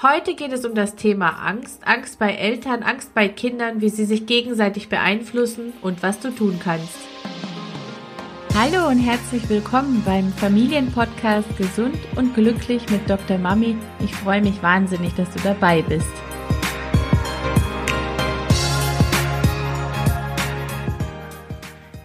[0.00, 1.84] Heute geht es um das Thema Angst.
[1.84, 6.60] Angst bei Eltern, Angst bei Kindern, wie sie sich gegenseitig beeinflussen und was du tun
[6.62, 7.00] kannst.
[8.54, 13.38] Hallo und herzlich willkommen beim Familienpodcast Gesund und Glücklich mit Dr.
[13.38, 13.76] Mami.
[13.98, 16.06] Ich freue mich wahnsinnig, dass du dabei bist.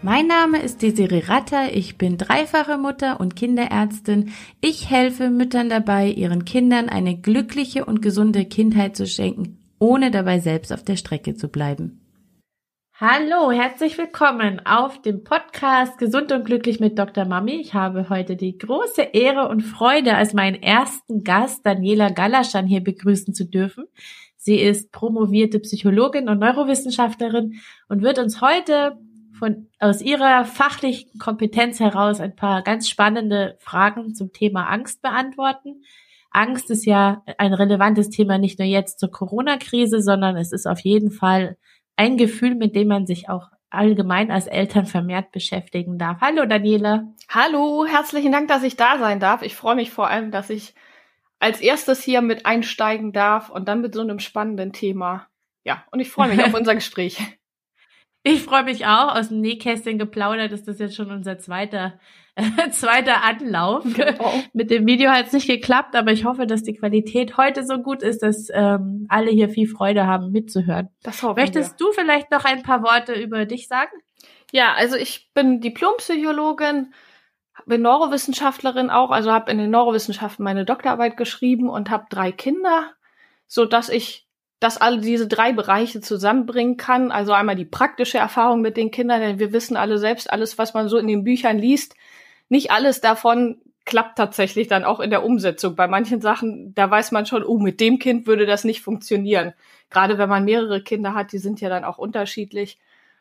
[0.05, 4.33] Mein Name ist Desiree Ratter, ich bin dreifache Mutter und Kinderärztin.
[4.59, 10.39] Ich helfe Müttern dabei, ihren Kindern eine glückliche und gesunde Kindheit zu schenken, ohne dabei
[10.39, 12.01] selbst auf der Strecke zu bleiben.
[12.99, 17.23] Hallo, herzlich willkommen auf dem Podcast Gesund und Glücklich mit Dr.
[17.23, 17.53] Mami.
[17.61, 22.83] Ich habe heute die große Ehre und Freude, als meinen ersten Gast Daniela Galaschan hier
[22.83, 23.85] begrüßen zu dürfen.
[24.35, 28.97] Sie ist promovierte Psychologin und Neurowissenschaftlerin und wird uns heute
[29.43, 35.83] von, aus ihrer fachlichen Kompetenz heraus ein paar ganz spannende Fragen zum Thema Angst beantworten.
[36.31, 40.79] Angst ist ja ein relevantes Thema nicht nur jetzt zur Corona-Krise, sondern es ist auf
[40.79, 41.57] jeden Fall
[41.97, 46.21] ein Gefühl, mit dem man sich auch allgemein als Eltern vermehrt beschäftigen darf.
[46.21, 47.13] Hallo Daniela.
[47.27, 49.41] Hallo, herzlichen Dank, dass ich da sein darf.
[49.41, 50.73] Ich freue mich vor allem, dass ich
[51.39, 55.27] als erstes hier mit einsteigen darf und dann mit so einem spannenden Thema.
[55.65, 57.19] Ja, und ich freue mich auf unser Gespräch.
[58.23, 59.15] Ich freue mich auch.
[59.15, 61.99] Aus dem Nähkästchen geplaudert ist das jetzt schon unser zweiter,
[62.35, 63.83] äh, zweiter Anlauf.
[63.83, 64.33] Genau.
[64.53, 67.79] Mit dem Video hat es nicht geklappt, aber ich hoffe, dass die Qualität heute so
[67.79, 70.87] gut ist, dass ähm, alle hier viel Freude haben, mitzuhören.
[71.03, 71.87] Das hoffen Möchtest wir.
[71.87, 73.91] du vielleicht noch ein paar Worte über dich sagen?
[74.53, 76.93] Ja, also ich bin Diplompsychologin,
[77.65, 82.91] bin Neurowissenschaftlerin auch, also habe in den Neurowissenschaften meine Doktorarbeit geschrieben und habe drei Kinder,
[83.47, 84.22] so dass ich
[84.63, 87.11] das alle diese drei Bereiche zusammenbringen kann.
[87.11, 90.73] Also einmal die praktische Erfahrung mit den Kindern, denn wir wissen alle selbst, alles, was
[90.73, 91.95] man so in den Büchern liest,
[92.49, 95.75] nicht alles davon klappt tatsächlich dann auch in der Umsetzung.
[95.75, 99.53] Bei manchen Sachen, da weiß man schon, oh, mit dem Kind würde das nicht funktionieren.
[99.89, 102.79] Gerade wenn man mehrere Kinder hat, die sind ja dann auch unterschiedlich.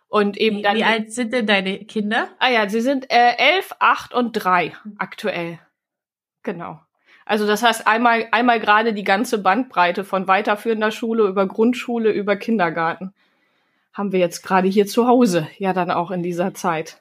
[0.08, 0.76] Und eben wie, dann.
[0.76, 2.28] Wie alt sind denn deine Kinder?
[2.38, 5.58] Ah ja, sie sind äh, elf, acht und drei aktuell.
[6.44, 6.80] Genau.
[7.32, 12.36] Also das heißt einmal, einmal gerade die ganze Bandbreite von weiterführender Schule über Grundschule über
[12.36, 13.14] Kindergarten
[13.94, 17.00] haben wir jetzt gerade hier zu Hause, ja dann auch in dieser Zeit.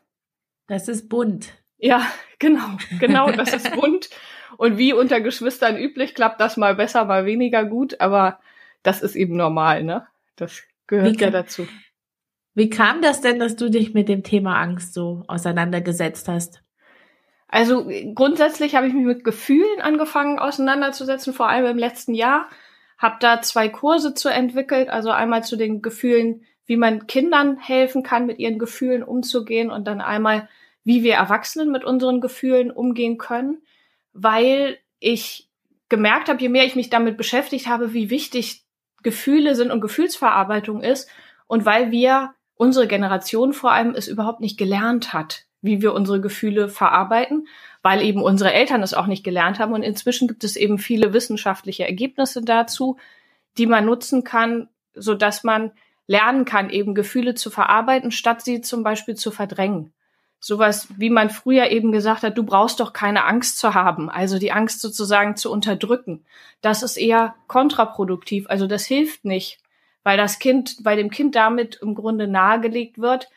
[0.67, 1.49] Das ist bunt.
[1.79, 2.07] Ja,
[2.39, 4.09] genau, genau, das ist bunt.
[4.55, 8.39] Und wie unter Geschwistern üblich klappt das mal besser, mal weniger gut, aber
[8.83, 10.07] das ist eben normal, ne?
[10.37, 11.67] Das gehört wie ja dazu.
[12.53, 16.63] Wie kam das denn, dass du dich mit dem Thema Angst so auseinandergesetzt hast?
[17.51, 17.85] Also
[18.15, 22.49] grundsätzlich habe ich mich mit Gefühlen angefangen auseinanderzusetzen, vor allem im letzten Jahr.
[22.97, 28.03] Habe da zwei Kurse zu entwickelt, also einmal zu den Gefühlen, wie man Kindern helfen
[28.03, 30.47] kann, mit ihren Gefühlen umzugehen und dann einmal,
[30.85, 33.61] wie wir Erwachsenen mit unseren Gefühlen umgehen können,
[34.13, 35.49] weil ich
[35.89, 38.63] gemerkt habe, je mehr ich mich damit beschäftigt habe, wie wichtig
[39.03, 41.09] Gefühle sind und Gefühlsverarbeitung ist
[41.47, 46.19] und weil wir, unsere Generation vor allem, es überhaupt nicht gelernt hat, wie wir unsere
[46.19, 47.47] Gefühle verarbeiten,
[47.81, 49.73] weil eben unsere Eltern es auch nicht gelernt haben.
[49.73, 52.97] Und inzwischen gibt es eben viele wissenschaftliche Ergebnisse dazu,
[53.57, 55.71] die man nutzen kann, so dass man
[56.07, 59.93] lernen kann, eben Gefühle zu verarbeiten, statt sie zum Beispiel zu verdrängen.
[60.39, 64.39] Sowas, wie man früher eben gesagt hat, du brauchst doch keine Angst zu haben, also
[64.39, 66.25] die Angst sozusagen zu unterdrücken.
[66.61, 69.59] Das ist eher kontraproduktiv, also das hilft nicht,
[70.03, 73.29] weil das Kind, weil dem Kind damit im Grunde nahegelegt wird,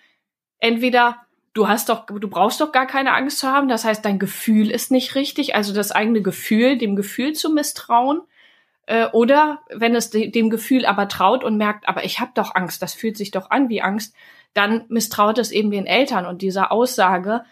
[0.59, 1.24] entweder
[1.55, 3.69] du hast doch, du brauchst doch gar keine Angst zu haben.
[3.69, 8.21] Das heißt, dein Gefühl ist nicht richtig, also das eigene Gefühl, dem Gefühl zu misstrauen.
[8.87, 12.55] Äh, oder wenn es de dem Gefühl aber traut und merkt, aber ich habe doch
[12.55, 14.15] Angst, das fühlt sich doch an wie Angst,
[14.53, 17.45] dann misstraut es eben den Eltern und dieser Aussage,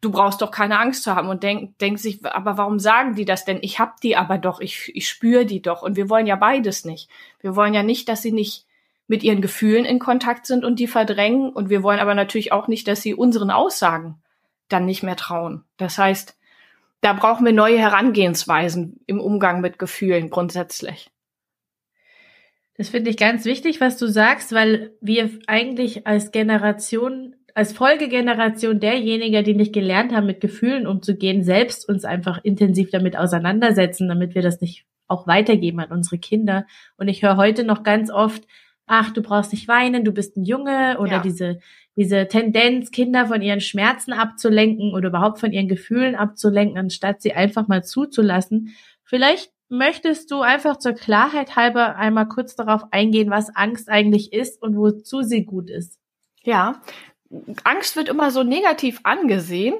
[0.00, 3.24] du brauchst doch keine Angst zu haben und denkt denk sich, aber warum sagen die
[3.24, 3.58] das denn?
[3.60, 6.84] Ich hab die aber doch, ich, ich spüre die doch und wir wollen ja beides
[6.84, 7.10] nicht.
[7.40, 8.65] Wir wollen ja nicht, dass sie nicht
[9.08, 11.50] mit ihren Gefühlen in Kontakt sind und die verdrängen.
[11.50, 14.22] Und wir wollen aber natürlich auch nicht, dass sie unseren Aussagen
[14.68, 15.64] dann nicht mehr trauen.
[15.76, 16.36] Das heißt,
[17.00, 21.10] da brauchen wir neue Herangehensweisen im Umgang mit Gefühlen grundsätzlich.
[22.76, 28.80] Das finde ich ganz wichtig, was du sagst, weil wir eigentlich als Generation, als Folgegeneration
[28.80, 34.34] derjenigen, die nicht gelernt haben, mit Gefühlen umzugehen, selbst uns einfach intensiv damit auseinandersetzen, damit
[34.34, 36.66] wir das nicht auch weitergeben an unsere Kinder.
[36.98, 38.46] Und ich höre heute noch ganz oft,
[38.86, 41.22] ach, du brauchst nicht weinen, du bist ein Junge oder ja.
[41.22, 41.58] diese,
[41.96, 47.32] diese Tendenz, Kinder von ihren Schmerzen abzulenken oder überhaupt von ihren Gefühlen abzulenken, anstatt sie
[47.32, 48.74] einfach mal zuzulassen.
[49.02, 54.62] Vielleicht möchtest du einfach zur Klarheit halber einmal kurz darauf eingehen, was Angst eigentlich ist
[54.62, 55.98] und wozu sie gut ist.
[56.42, 56.80] Ja,
[57.64, 59.74] Angst wird immer so negativ angesehen,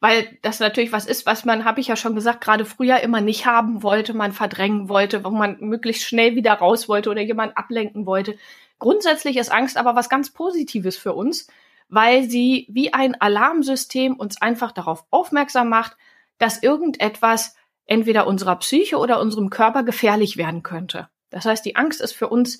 [0.00, 3.20] weil das natürlich was ist, was man, habe ich ja schon gesagt, gerade früher immer
[3.20, 7.56] nicht haben wollte, man verdrängen wollte, wo man möglichst schnell wieder raus wollte oder jemand
[7.56, 8.36] ablenken wollte.
[8.78, 11.48] Grundsätzlich ist Angst aber was ganz Positives für uns,
[11.88, 15.96] weil sie wie ein Alarmsystem uns einfach darauf aufmerksam macht,
[16.38, 17.56] dass irgendetwas
[17.86, 21.08] entweder unserer Psyche oder unserem Körper gefährlich werden könnte.
[21.30, 22.58] Das heißt, die Angst ist für uns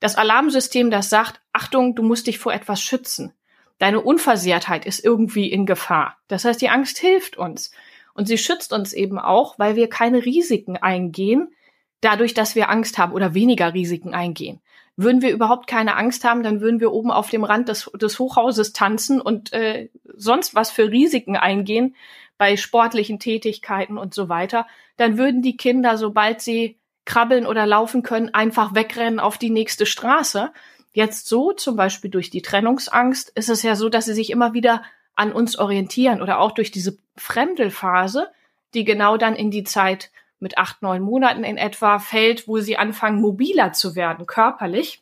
[0.00, 3.32] das Alarmsystem, das sagt, Achtung, du musst dich vor etwas schützen.
[3.78, 6.16] Deine Unversehrtheit ist irgendwie in Gefahr.
[6.28, 7.70] Das heißt, die Angst hilft uns.
[8.14, 11.52] Und sie schützt uns eben auch, weil wir keine Risiken eingehen,
[12.00, 14.60] dadurch, dass wir Angst haben oder weniger Risiken eingehen.
[14.96, 18.18] Würden wir überhaupt keine Angst haben, dann würden wir oben auf dem Rand des, des
[18.18, 21.94] Hochhauses tanzen und äh, sonst was für Risiken eingehen
[22.36, 24.66] bei sportlichen Tätigkeiten und so weiter.
[24.96, 29.86] Dann würden die Kinder, sobald sie krabbeln oder laufen können, einfach wegrennen auf die nächste
[29.86, 30.52] Straße.
[30.98, 34.52] Jetzt so, zum Beispiel durch die Trennungsangst, ist es ja so, dass sie sich immer
[34.52, 34.82] wieder
[35.14, 38.32] an uns orientieren oder auch durch diese Fremdelphase,
[38.74, 40.10] die genau dann in die Zeit
[40.40, 45.00] mit acht, neun Monaten in etwa fällt, wo sie anfangen, mobiler zu werden, körperlich.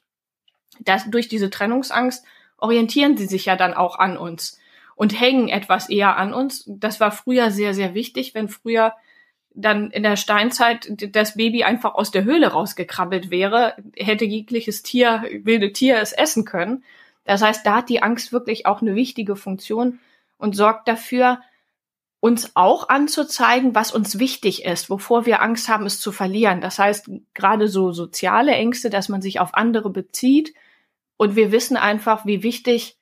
[0.81, 2.27] Das, durch diese Trennungsangst
[2.59, 4.61] orientieren sie sich ja dann auch an uns
[4.97, 6.65] und hängen etwas eher an uns.
[6.67, 8.93] Das war früher sehr, sehr wichtig, wenn früher
[9.57, 15.25] dann in der Steinzeit das Baby einfach aus der Höhle rausgekrabbelt wäre, hätte jegliches Tier,
[15.43, 16.85] wilde Tier es essen können.
[17.25, 19.99] Das heißt, da hat die Angst wirklich auch eine wichtige Funktion
[20.37, 21.41] und sorgt dafür,
[22.21, 26.61] uns auch anzuzeigen, was uns wichtig ist, wovor wir Angst haben, es zu verlieren.
[26.61, 30.55] Das heißt, gerade so soziale Ängste, dass man sich auf andere bezieht
[31.17, 32.97] und wir wissen einfach, wie wichtig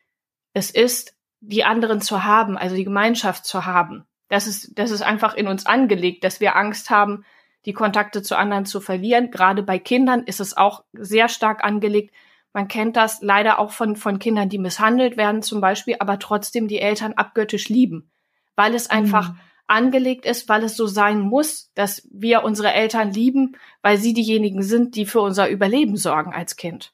[0.52, 4.04] es ist, die anderen zu haben, also die Gemeinschaft zu haben.
[4.34, 7.24] Das ist, das ist einfach in uns angelegt, dass wir Angst haben,
[7.64, 9.30] die Kontakte zu anderen zu verlieren.
[9.30, 12.14] Gerade bei Kindern ist es auch sehr stark angelegt.
[12.52, 16.68] Man kennt das leider auch von, von Kindern, die misshandelt werden zum Beispiel, aber trotzdem
[16.68, 18.10] die Eltern abgöttisch lieben
[18.56, 19.38] weil es einfach mhm.
[19.66, 24.62] angelegt ist, weil es so sein muss, dass wir unsere Eltern lieben, weil sie diejenigen
[24.62, 26.92] sind, die für unser Überleben sorgen als Kind.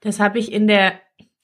[0.00, 1.00] Das habe ich in der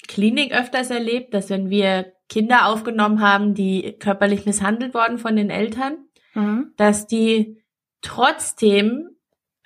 [0.06, 5.50] Klinik öfters erlebt, dass wenn wir Kinder aufgenommen haben, die körperlich misshandelt worden von den
[5.50, 5.98] Eltern,
[6.32, 6.72] mhm.
[6.76, 7.60] dass die
[8.00, 9.10] trotzdem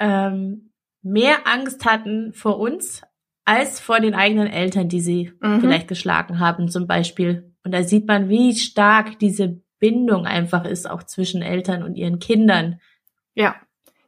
[0.01, 0.73] ähm,
[1.03, 3.03] mehr Angst hatten vor uns
[3.45, 5.61] als vor den eigenen Eltern, die sie mhm.
[5.61, 7.53] vielleicht geschlagen haben, zum Beispiel.
[7.63, 12.19] Und da sieht man, wie stark diese Bindung einfach ist, auch zwischen Eltern und ihren
[12.19, 12.81] Kindern.
[13.35, 13.55] Ja.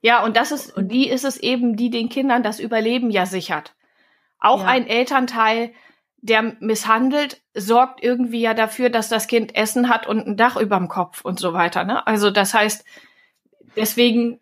[0.00, 3.26] Ja, und das ist, und die ist es eben, die den Kindern das Überleben ja
[3.26, 3.74] sichert.
[4.38, 4.68] Auch ja.
[4.68, 5.72] ein Elternteil,
[6.26, 10.88] der misshandelt, sorgt irgendwie ja dafür, dass das Kind Essen hat und ein Dach überm
[10.88, 11.84] Kopf und so weiter.
[11.84, 12.06] Ne?
[12.06, 12.84] Also das heißt,
[13.76, 14.40] deswegen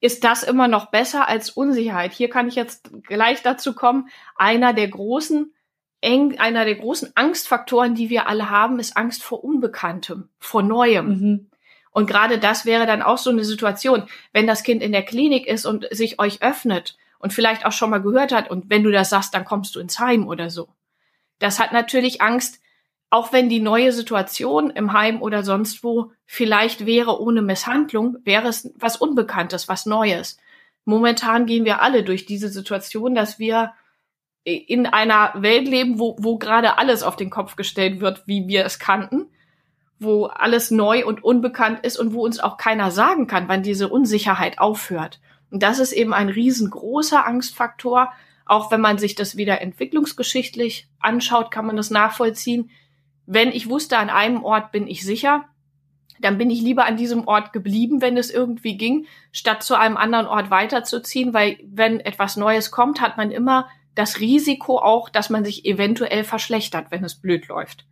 [0.00, 2.12] ist das immer noch besser als Unsicherheit.
[2.12, 4.08] Hier kann ich jetzt gleich dazu kommen.
[4.36, 5.52] Einer der großen
[6.00, 11.06] eng, einer der großen Angstfaktoren, die wir alle haben, ist Angst vor Unbekanntem, vor Neuem.
[11.06, 11.50] Mhm.
[11.90, 15.46] Und gerade das wäre dann auch so eine Situation, wenn das Kind in der Klinik
[15.46, 18.90] ist und sich euch öffnet und vielleicht auch schon mal gehört hat und wenn du
[18.90, 20.68] das sagst, dann kommst du ins Heim oder so.
[21.40, 22.60] Das hat natürlich Angst,
[23.10, 28.46] auch wenn die neue Situation im Heim oder sonst wo vielleicht wäre ohne Misshandlung, wäre
[28.46, 30.38] es was Unbekanntes, was Neues.
[30.84, 33.72] Momentan gehen wir alle durch diese Situation, dass wir
[34.44, 38.64] in einer Welt leben, wo, wo gerade alles auf den Kopf gestellt wird, wie wir
[38.64, 39.26] es kannten,
[39.98, 43.88] wo alles neu und unbekannt ist und wo uns auch keiner sagen kann, wann diese
[43.88, 45.20] Unsicherheit aufhört.
[45.50, 48.12] Und das ist eben ein riesengroßer Angstfaktor.
[48.50, 52.70] Auch wenn man sich das wieder entwicklungsgeschichtlich anschaut, kann man das nachvollziehen.
[53.24, 55.44] Wenn ich wusste, an einem Ort bin ich sicher,
[56.18, 59.96] dann bin ich lieber an diesem Ort geblieben, wenn es irgendwie ging, statt zu einem
[59.96, 65.30] anderen Ort weiterzuziehen, weil wenn etwas Neues kommt, hat man immer das Risiko auch, dass
[65.30, 67.86] man sich eventuell verschlechtert, wenn es blöd läuft.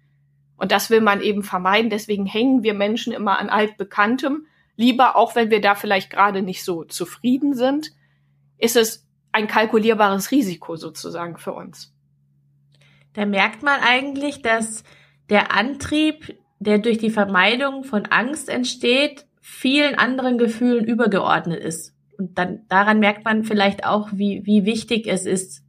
[0.57, 1.89] Und das will man eben vermeiden.
[1.89, 4.49] Deswegen hängen wir Menschen immer an altbekanntem.
[4.75, 7.93] Lieber, auch wenn wir da vielleicht gerade nicht so zufrieden sind,
[8.59, 11.95] ist es ein kalkulierbares Risiko sozusagen für uns.
[13.13, 14.85] Da merkt man eigentlich, dass
[15.29, 21.95] der Antrieb, der durch die Vermeidung von Angst entsteht, vielen anderen Gefühlen übergeordnet ist.
[22.19, 25.63] Und dann daran merkt man vielleicht auch, wie, wie wichtig es ist,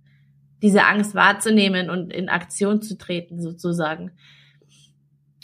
[0.61, 4.11] diese Angst wahrzunehmen und in Aktion zu treten, sozusagen.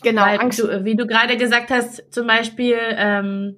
[0.01, 0.24] Genau.
[0.24, 0.60] Weil Angst.
[0.60, 3.57] Du, wie du gerade gesagt hast, zum Beispiel, ähm,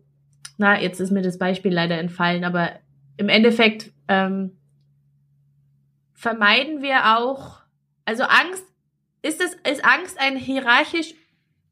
[0.57, 2.71] na, jetzt ist mir das Beispiel leider entfallen, aber
[3.17, 4.57] im Endeffekt ähm,
[6.13, 7.59] vermeiden wir auch,
[8.05, 8.63] also Angst,
[9.21, 11.13] ist es, ist Angst ein hierarchisch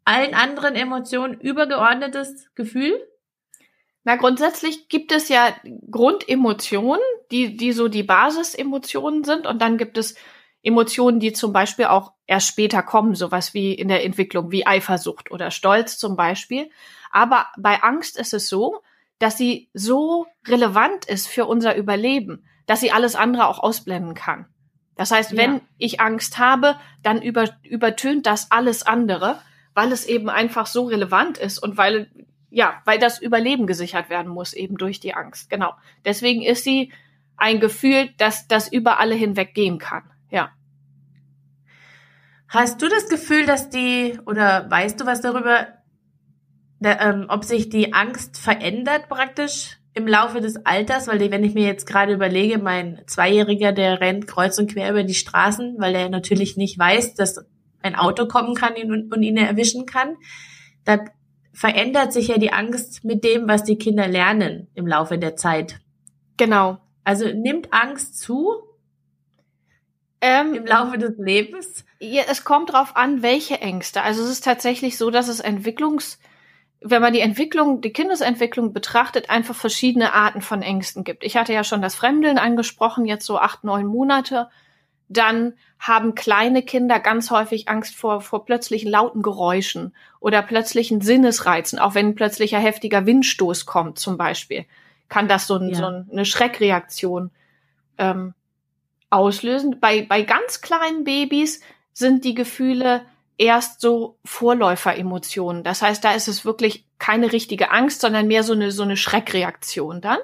[0.04, 3.00] allen anderen Emotionen übergeordnetes Gefühl?
[4.04, 5.56] Na, grundsätzlich gibt es ja
[5.90, 10.16] Grundemotionen, die, die so die Basisemotionen sind und dann gibt es
[10.62, 15.32] Emotionen, die zum Beispiel auch erst später kommen, sowas wie in der Entwicklung, wie Eifersucht
[15.32, 16.70] oder Stolz zum Beispiel.
[17.12, 18.82] Aber bei Angst ist es so,
[19.20, 24.48] dass sie so relevant ist für unser Überleben, dass sie alles andere auch ausblenden kann.
[24.96, 25.38] Das heißt, ja.
[25.38, 29.40] wenn ich Angst habe, dann über, übertönt das alles andere,
[29.74, 32.10] weil es eben einfach so relevant ist und weil,
[32.50, 35.50] ja, weil das Überleben gesichert werden muss, eben durch die Angst.
[35.50, 35.74] Genau.
[36.06, 36.94] Deswegen ist sie
[37.38, 40.04] ein Gefühl, dass das über alle hinweg gehen kann.
[40.30, 40.52] Ja.
[42.48, 45.68] Hast du das Gefühl, dass die, oder weißt du was darüber,
[46.84, 51.54] ähm, ob sich die Angst verändert praktisch im Laufe des Alters, weil die, wenn ich
[51.54, 55.96] mir jetzt gerade überlege, mein Zweijähriger, der rennt kreuz und quer über die Straßen, weil
[55.96, 57.46] er natürlich nicht weiß, dass
[57.82, 60.18] ein Auto kommen kann und, und ihn erwischen kann,
[60.84, 61.00] da
[61.54, 65.80] verändert sich ja die Angst mit dem, was die Kinder lernen im Laufe der Zeit.
[66.36, 66.80] Genau.
[67.06, 68.54] Also nimmt Angst zu
[70.20, 71.86] ähm, im Laufe des Lebens?
[72.00, 74.02] Ja, es kommt drauf an, welche Ängste.
[74.02, 76.20] Also es ist tatsächlich so, dass es Entwicklungs
[76.88, 81.24] wenn man die Entwicklung, die Kindesentwicklung betrachtet, einfach verschiedene Arten von Ängsten gibt.
[81.24, 84.50] Ich hatte ja schon das Fremdeln angesprochen, jetzt so acht, neun Monate.
[85.10, 91.80] Dann haben kleine Kinder ganz häufig Angst vor, vor plötzlichen lauten Geräuschen oder plötzlichen Sinnesreizen,
[91.80, 94.66] auch wenn plötzlicher heftiger Windstoß kommt zum Beispiel,
[95.10, 95.76] kann das so, ein, ja.
[95.76, 97.32] so eine Schreckreaktion
[97.98, 98.36] ähm,
[99.10, 99.80] auslösen.
[99.80, 101.62] Bei, bei ganz kleinen Babys
[101.94, 103.02] sind die Gefühle
[103.38, 105.64] erst so Vorläuferemotionen.
[105.64, 108.98] Das heißt, da ist es wirklich keine richtige Angst, sondern mehr so eine, so eine
[108.98, 110.20] Schreckreaktion dann.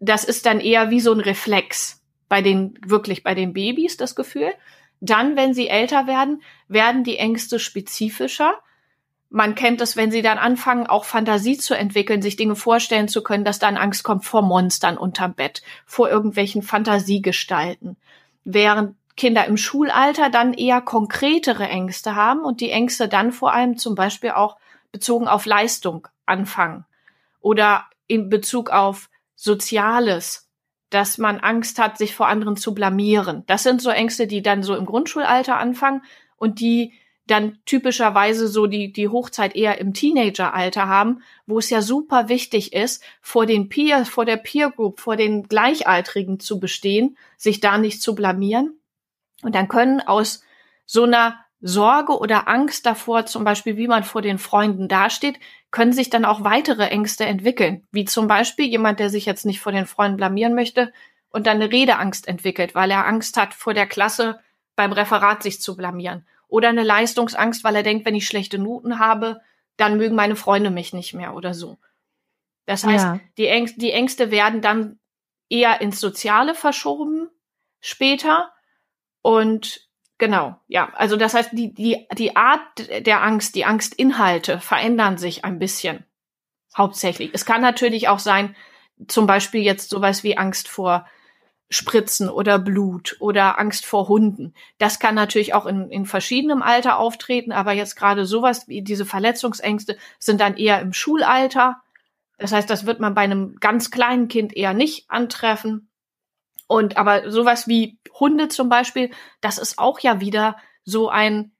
[0.00, 4.14] Das ist dann eher wie so ein Reflex bei den, wirklich bei den Babys, das
[4.14, 4.52] Gefühl.
[5.00, 8.54] Dann, wenn sie älter werden, werden die Ängste spezifischer.
[9.30, 13.22] Man kennt es, wenn sie dann anfangen, auch Fantasie zu entwickeln, sich Dinge vorstellen zu
[13.22, 17.96] können, dass dann Angst kommt vor Monstern unterm Bett, vor irgendwelchen Fantasiegestalten.
[18.44, 23.76] Während Kinder im Schulalter dann eher konkretere Ängste haben und die Ängste dann vor allem
[23.76, 24.56] zum Beispiel auch
[24.92, 26.86] bezogen auf Leistung anfangen
[27.40, 30.48] oder in Bezug auf Soziales,
[30.90, 33.44] dass man Angst hat, sich vor anderen zu blamieren.
[33.46, 36.02] Das sind so Ängste, die dann so im Grundschulalter anfangen
[36.36, 36.94] und die
[37.26, 42.72] dann typischerweise so die, die Hochzeit eher im Teenageralter haben, wo es ja super wichtig
[42.72, 47.76] ist, vor den Peers, vor der Peer Group, vor den Gleichaltrigen zu bestehen, sich da
[47.76, 48.77] nicht zu blamieren.
[49.42, 50.42] Und dann können aus
[50.86, 55.40] so einer Sorge oder Angst davor, zum Beispiel, wie man vor den Freunden dasteht,
[55.70, 57.86] können sich dann auch weitere Ängste entwickeln.
[57.90, 60.92] Wie zum Beispiel jemand, der sich jetzt nicht vor den Freunden blamieren möchte
[61.30, 64.40] und dann eine Redeangst entwickelt, weil er Angst hat, vor der Klasse
[64.76, 66.26] beim Referat sich zu blamieren.
[66.46, 69.40] Oder eine Leistungsangst, weil er denkt, wenn ich schlechte Noten habe,
[69.76, 71.78] dann mögen meine Freunde mich nicht mehr oder so.
[72.64, 73.20] Das heißt, ja.
[73.36, 74.98] die, Ängste, die Ängste werden dann
[75.48, 77.28] eher ins Soziale verschoben
[77.80, 78.52] später
[79.22, 85.18] und genau, ja, also das heißt, die, die, die Art der Angst, die Angstinhalte verändern
[85.18, 86.04] sich ein bisschen.
[86.76, 87.30] Hauptsächlich.
[87.32, 88.54] Es kann natürlich auch sein,
[89.06, 91.06] zum Beispiel jetzt sowas wie Angst vor
[91.70, 94.54] Spritzen oder Blut oder Angst vor Hunden.
[94.78, 99.04] Das kann natürlich auch in, in verschiedenem Alter auftreten, aber jetzt gerade sowas wie diese
[99.04, 101.82] Verletzungsängste sind dann eher im Schulalter.
[102.38, 105.90] Das heißt, das wird man bei einem ganz kleinen Kind eher nicht antreffen.
[106.68, 109.10] Und aber sowas wie Hunde zum Beispiel,
[109.40, 111.52] das ist auch ja wieder so ein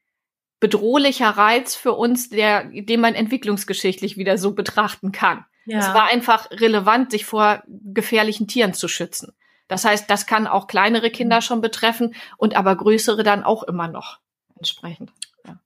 [0.61, 5.45] bedrohlicher Reiz für uns, der, den man entwicklungsgeschichtlich wieder so betrachten kann.
[5.67, 5.79] Ja.
[5.79, 9.33] Es war einfach relevant, sich vor gefährlichen Tieren zu schützen.
[9.67, 11.43] Das heißt, das kann auch kleinere Kinder mhm.
[11.43, 14.19] schon betreffen und aber größere dann auch immer noch
[14.57, 15.13] entsprechend.
[15.47, 15.61] Ja.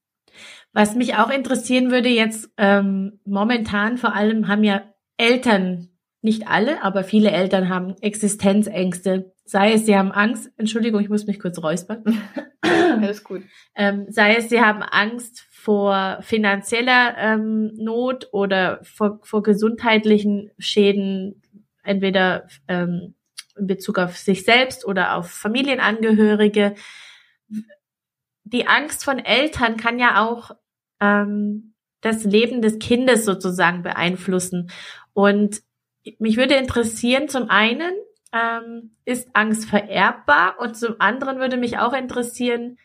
[0.73, 4.83] Was mich auch interessieren würde jetzt ähm, momentan vor allem haben ja
[5.17, 5.89] Eltern,
[6.21, 11.27] nicht alle, aber viele Eltern haben Existenzängste Sei es, sie haben Angst, Entschuldigung, ich muss
[11.27, 12.05] mich kurz räuspern.
[12.63, 13.43] Alles gut.
[13.75, 21.43] Ähm, sei es, sie haben Angst vor finanzieller ähm, Not oder vor, vor gesundheitlichen Schäden,
[21.83, 23.15] entweder ähm,
[23.57, 26.75] in Bezug auf sich selbst oder auf Familienangehörige.
[28.45, 30.53] Die Angst von Eltern kann ja auch
[31.01, 34.71] ähm, das Leben des Kindes sozusagen beeinflussen.
[35.13, 35.63] Und
[36.19, 37.93] mich würde interessieren, zum einen,
[38.33, 40.57] ähm, ist Angst vererbbar?
[40.59, 42.79] Und zum anderen würde mich auch interessieren,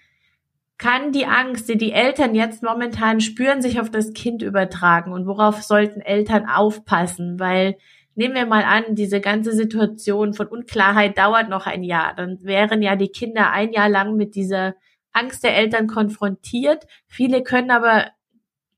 [0.78, 5.12] kann die Angst, die die Eltern jetzt momentan spüren, sich auf das Kind übertragen?
[5.12, 7.40] Und worauf sollten Eltern aufpassen?
[7.40, 7.78] Weil
[8.16, 12.14] nehmen wir mal an, diese ganze Situation von Unklarheit dauert noch ein Jahr.
[12.16, 14.76] Dann wären ja die Kinder ein Jahr lang mit dieser
[15.14, 16.86] Angst der Eltern konfrontiert.
[17.08, 18.08] Viele können aber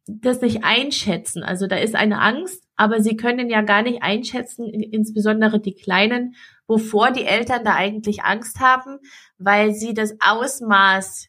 [0.07, 1.43] das nicht einschätzen.
[1.43, 6.35] Also da ist eine Angst, aber sie können ja gar nicht einschätzen, insbesondere die Kleinen,
[6.69, 8.99] wovor die Eltern da eigentlich Angst haben,
[9.37, 11.27] weil sie das Ausmaß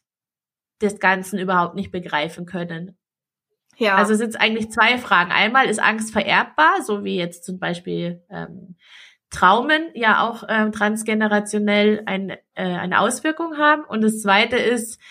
[0.81, 2.97] des Ganzen überhaupt nicht begreifen können.
[3.77, 3.95] Ja.
[3.95, 5.31] Also sind es eigentlich zwei Fragen.
[5.31, 8.75] Einmal ist Angst vererbbar, so wie jetzt zum Beispiel ähm,
[9.31, 13.83] Traumen ja auch ähm, transgenerationell ein, äh, eine Auswirkung haben.
[13.83, 15.01] Und das zweite ist,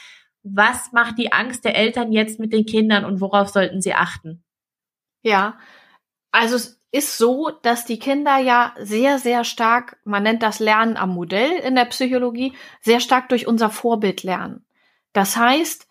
[0.42, 4.44] was macht die Angst der Eltern jetzt mit den Kindern und worauf sollten sie achten?
[5.22, 5.58] Ja,
[6.30, 10.96] also es ist so, dass die Kinder ja sehr, sehr stark, man nennt das Lernen
[10.96, 14.64] am Modell in der Psychologie, sehr stark durch unser Vorbild lernen.
[15.12, 15.86] Das heißt,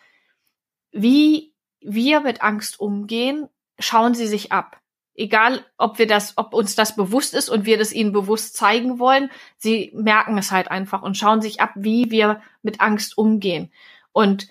[0.91, 4.81] wie wir mit Angst umgehen, schauen sie sich ab.
[5.13, 8.99] Egal, ob wir das, ob uns das bewusst ist und wir das ihnen bewusst zeigen
[8.99, 13.71] wollen, sie merken es halt einfach und schauen sich ab, wie wir mit Angst umgehen.
[14.11, 14.47] Und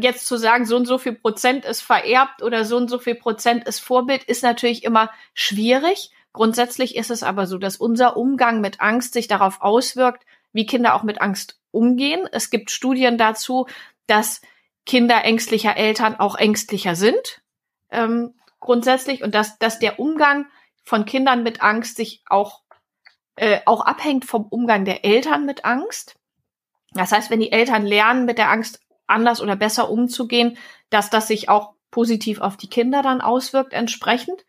[0.00, 3.14] jetzt zu sagen, so und so viel Prozent ist vererbt oder so und so viel
[3.14, 6.10] Prozent ist Vorbild, ist natürlich immer schwierig.
[6.32, 10.94] Grundsätzlich ist es aber so, dass unser Umgang mit Angst sich darauf auswirkt, wie Kinder
[10.94, 12.26] auch mit Angst umgehen.
[12.32, 13.66] Es gibt Studien dazu,
[14.06, 14.40] dass
[14.86, 17.42] Kinder ängstlicher Eltern auch ängstlicher sind,
[17.90, 20.46] ähm, grundsätzlich, und dass, dass der Umgang
[20.84, 22.62] von Kindern mit Angst sich auch,
[23.36, 26.16] äh, auch abhängt vom Umgang der Eltern mit Angst.
[26.92, 30.56] Das heißt, wenn die Eltern lernen, mit der Angst anders oder besser umzugehen,
[30.90, 34.44] dass das sich auch positiv auf die Kinder dann auswirkt entsprechend.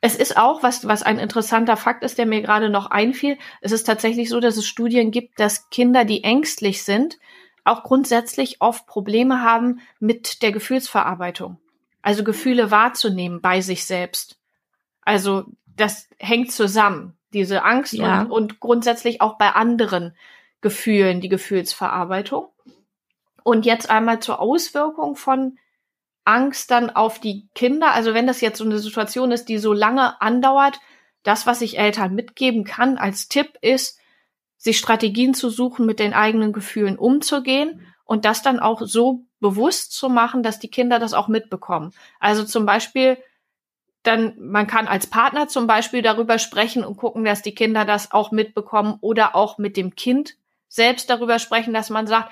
[0.00, 3.72] Es ist auch, was, was ein interessanter Fakt ist, der mir gerade noch einfiel, es
[3.72, 7.18] ist tatsächlich so, dass es Studien gibt, dass Kinder, die ängstlich sind,
[7.64, 11.58] auch grundsätzlich oft Probleme haben mit der Gefühlsverarbeitung.
[12.00, 14.38] Also Gefühle wahrzunehmen bei sich selbst.
[15.02, 18.22] Also das hängt zusammen, diese Angst ja.
[18.22, 20.16] und, und grundsätzlich auch bei anderen
[20.60, 22.48] Gefühlen, die Gefühlsverarbeitung.
[23.44, 25.58] Und jetzt einmal zur Auswirkung von
[26.24, 27.92] Angst dann auf die Kinder.
[27.92, 30.78] Also wenn das jetzt so eine Situation ist, die so lange andauert,
[31.22, 33.98] das, was ich Eltern mitgeben kann als Tipp ist,
[34.56, 39.92] sich Strategien zu suchen, mit den eigenen Gefühlen umzugehen und das dann auch so bewusst
[39.92, 41.92] zu machen, dass die Kinder das auch mitbekommen.
[42.20, 43.18] Also zum Beispiel,
[44.04, 48.12] dann, man kann als Partner zum Beispiel darüber sprechen und gucken, dass die Kinder das
[48.12, 50.36] auch mitbekommen oder auch mit dem Kind
[50.68, 52.30] selbst darüber sprechen, dass man sagt,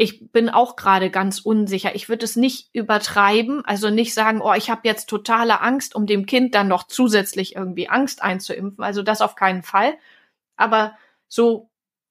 [0.00, 1.96] ich bin auch gerade ganz unsicher.
[1.96, 6.06] Ich würde es nicht übertreiben, also nicht sagen, oh, ich habe jetzt totale Angst, um
[6.06, 8.84] dem Kind dann noch zusätzlich irgendwie Angst einzuimpfen.
[8.84, 9.94] Also das auf keinen Fall.
[10.56, 11.68] Aber so,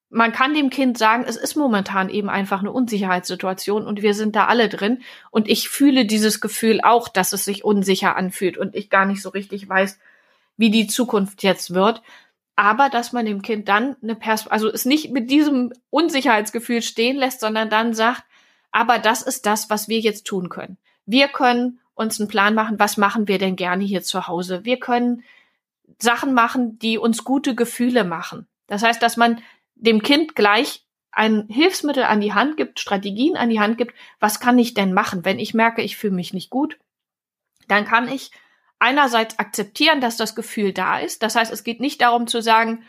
[0.09, 4.35] man kann dem Kind sagen, es ist momentan eben einfach eine Unsicherheitssituation und wir sind
[4.35, 5.01] da alle drin.
[5.31, 9.21] Und ich fühle dieses Gefühl auch, dass es sich unsicher anfühlt und ich gar nicht
[9.21, 9.97] so richtig weiß,
[10.57, 12.01] wie die Zukunft jetzt wird
[12.57, 17.15] aber dass man dem Kind dann eine Pers also es nicht mit diesem Unsicherheitsgefühl stehen
[17.15, 18.23] lässt, sondern dann sagt,
[18.71, 20.77] aber das ist das, was wir jetzt tun können.
[21.05, 24.65] Wir können uns einen Plan machen, was machen wir denn gerne hier zu Hause?
[24.65, 25.23] Wir können
[25.99, 28.47] Sachen machen, die uns gute Gefühle machen.
[28.65, 29.39] Das heißt, dass man
[29.75, 34.39] dem Kind gleich ein Hilfsmittel an die Hand gibt, Strategien an die Hand gibt, was
[34.39, 36.79] kann ich denn machen, wenn ich merke, ich fühle mich nicht gut?
[37.67, 38.31] Dann kann ich
[38.79, 41.23] einerseits akzeptieren, dass das Gefühl da ist.
[41.23, 42.83] Das heißt, es geht nicht darum zu sagen,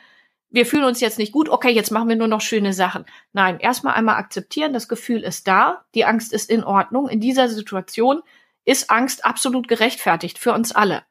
[0.50, 3.04] wir fühlen uns jetzt nicht gut, okay, jetzt machen wir nur noch schöne Sachen.
[3.32, 7.08] Nein, erstmal einmal akzeptieren, das Gefühl ist da, die Angst ist in Ordnung.
[7.08, 8.22] In dieser Situation
[8.64, 11.02] ist Angst absolut gerechtfertigt für uns alle.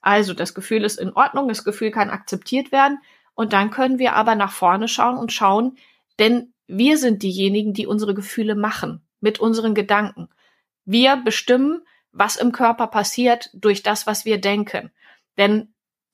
[0.00, 2.98] Also das Gefühl ist in Ordnung, das Gefühl kann akzeptiert werden
[3.34, 5.76] und dann können wir aber nach vorne schauen und schauen,
[6.18, 10.28] denn wir sind diejenigen, die unsere Gefühle machen mit unseren Gedanken.
[10.84, 11.82] Wir bestimmen,
[12.18, 14.90] was im Körper passiert durch das, was wir denken.
[15.36, 15.72] Denn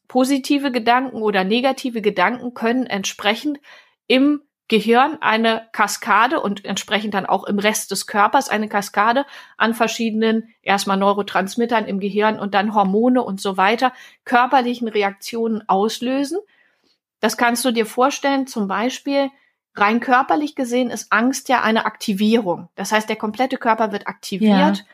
[0.09, 3.59] positive Gedanken oder negative Gedanken können entsprechend
[4.07, 9.27] im Gehirn eine Kaskade und entsprechend dann auch im Rest des Körpers eine Kaskade
[9.59, 13.93] an verschiedenen erstmal Neurotransmittern im Gehirn und dann Hormone und so weiter
[14.25, 16.39] körperlichen Reaktionen auslösen.
[17.21, 19.31] Das kannst du dir vorstellen, zum Beispiel
[19.75, 22.69] rein körperlich gesehen ist Angst ja eine Aktivierung.
[22.75, 24.85] Das heißt, der komplette Körper wird aktiviert, ja.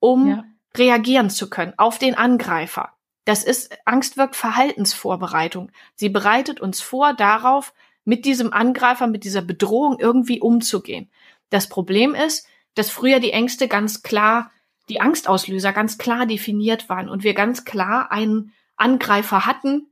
[0.00, 0.44] um ja
[0.76, 2.94] reagieren zu können auf den Angreifer.
[3.24, 5.70] Das ist, Angst wirkt Verhaltensvorbereitung.
[5.94, 7.72] Sie bereitet uns vor darauf,
[8.04, 11.10] mit diesem Angreifer, mit dieser Bedrohung irgendwie umzugehen.
[11.50, 14.50] Das Problem ist, dass früher die Ängste ganz klar,
[14.88, 19.89] die Angstauslöser ganz klar definiert waren und wir ganz klar einen Angreifer hatten,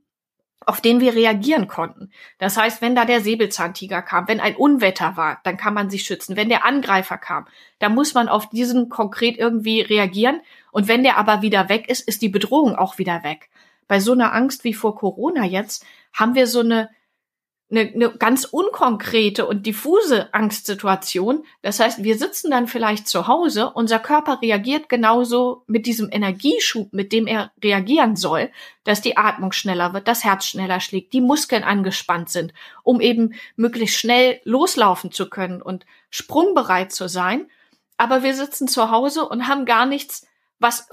[0.65, 2.11] auf den wir reagieren konnten.
[2.37, 6.03] Das heißt, wenn da der Säbelzahntiger kam, wenn ein Unwetter war, dann kann man sich
[6.03, 6.35] schützen.
[6.35, 7.47] Wenn der Angreifer kam,
[7.79, 10.41] dann muss man auf diesen konkret irgendwie reagieren.
[10.71, 13.49] Und wenn der aber wieder weg ist, ist die Bedrohung auch wieder weg.
[13.87, 16.89] Bei so einer Angst wie vor Corona jetzt haben wir so eine
[17.71, 21.45] eine, eine ganz unkonkrete und diffuse Angstsituation.
[21.61, 26.91] Das heißt, wir sitzen dann vielleicht zu Hause, unser Körper reagiert genauso mit diesem Energieschub,
[26.93, 28.49] mit dem er reagieren soll,
[28.83, 32.53] dass die Atmung schneller wird, das Herz schneller schlägt, die Muskeln angespannt sind,
[32.83, 37.47] um eben möglichst schnell loslaufen zu können und sprungbereit zu sein.
[37.97, 40.25] Aber wir sitzen zu Hause und haben gar nichts
[40.59, 40.89] was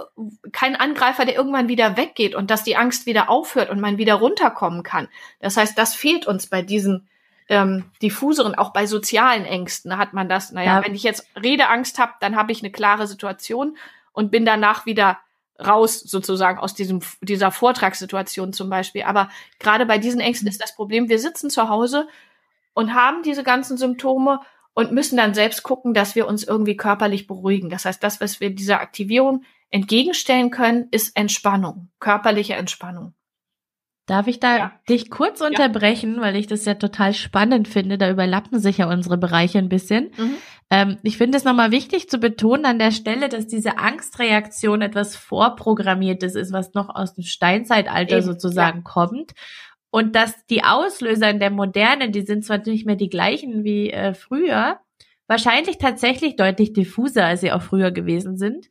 [0.52, 4.14] kein Angreifer, der irgendwann wieder weggeht und dass die Angst wieder aufhört und man wieder
[4.14, 5.08] runterkommen kann.
[5.40, 7.08] Das heißt, das fehlt uns bei diesen
[7.48, 10.52] ähm, diffuseren, auch bei sozialen Ängsten hat man das.
[10.52, 10.84] Naja, ja.
[10.84, 13.76] wenn ich jetzt Redeangst habe, dann habe ich eine klare Situation
[14.12, 15.18] und bin danach wieder
[15.64, 19.02] raus sozusagen aus diesem dieser Vortragssituation zum Beispiel.
[19.02, 22.08] Aber gerade bei diesen Ängsten ist das Problem, wir sitzen zu Hause
[22.74, 24.40] und haben diese ganzen Symptome
[24.74, 27.70] und müssen dann selbst gucken, dass wir uns irgendwie körperlich beruhigen.
[27.70, 33.14] Das heißt, das, was wir dieser Aktivierung entgegenstellen können, ist Entspannung, körperliche Entspannung.
[34.06, 34.72] Darf ich da ja.
[34.88, 36.20] dich kurz unterbrechen, ja.
[36.20, 37.98] weil ich das ja total spannend finde.
[37.98, 40.12] Da überlappen sich ja unsere Bereiche ein bisschen.
[40.16, 40.36] Mhm.
[40.70, 45.16] Ähm, ich finde es nochmal wichtig zu betonen an der Stelle, dass diese Angstreaktion etwas
[45.16, 48.26] Vorprogrammiertes ist, was noch aus dem Steinzeitalter Eben.
[48.26, 48.84] sozusagen ja.
[48.84, 49.32] kommt.
[49.90, 53.90] Und dass die Auslöser in der Moderne, die sind zwar nicht mehr die gleichen wie
[53.90, 54.78] äh, früher,
[55.26, 58.66] wahrscheinlich tatsächlich deutlich diffuser, als sie auch früher gewesen sind.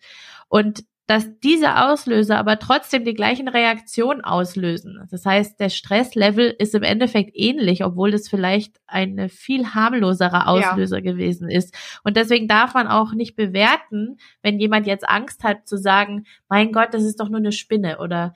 [0.47, 5.08] Und dass diese Auslöser aber trotzdem die gleichen Reaktionen auslösen.
[5.12, 10.97] Das heißt, der Stresslevel ist im Endeffekt ähnlich, obwohl es vielleicht ein viel harmloserer Auslöser
[10.97, 11.12] ja.
[11.12, 11.75] gewesen ist.
[12.03, 16.71] Und deswegen darf man auch nicht bewerten, wenn jemand jetzt Angst hat zu sagen, mein
[16.71, 18.34] Gott, das ist doch nur eine Spinne oder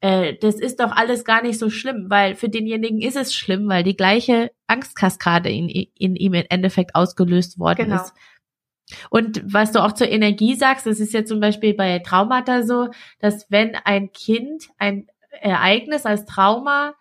[0.00, 3.68] äh, das ist doch alles gar nicht so schlimm, weil für denjenigen ist es schlimm,
[3.68, 7.96] weil die gleiche Angstkaskade in, in ihm im Endeffekt ausgelöst worden genau.
[7.96, 8.12] ist.
[9.10, 12.88] Und was du auch zur Energie sagst, das ist ja zum Beispiel bei Traumata so,
[13.18, 15.08] dass wenn ein Kind ein
[15.40, 16.94] Ereignis als Trauma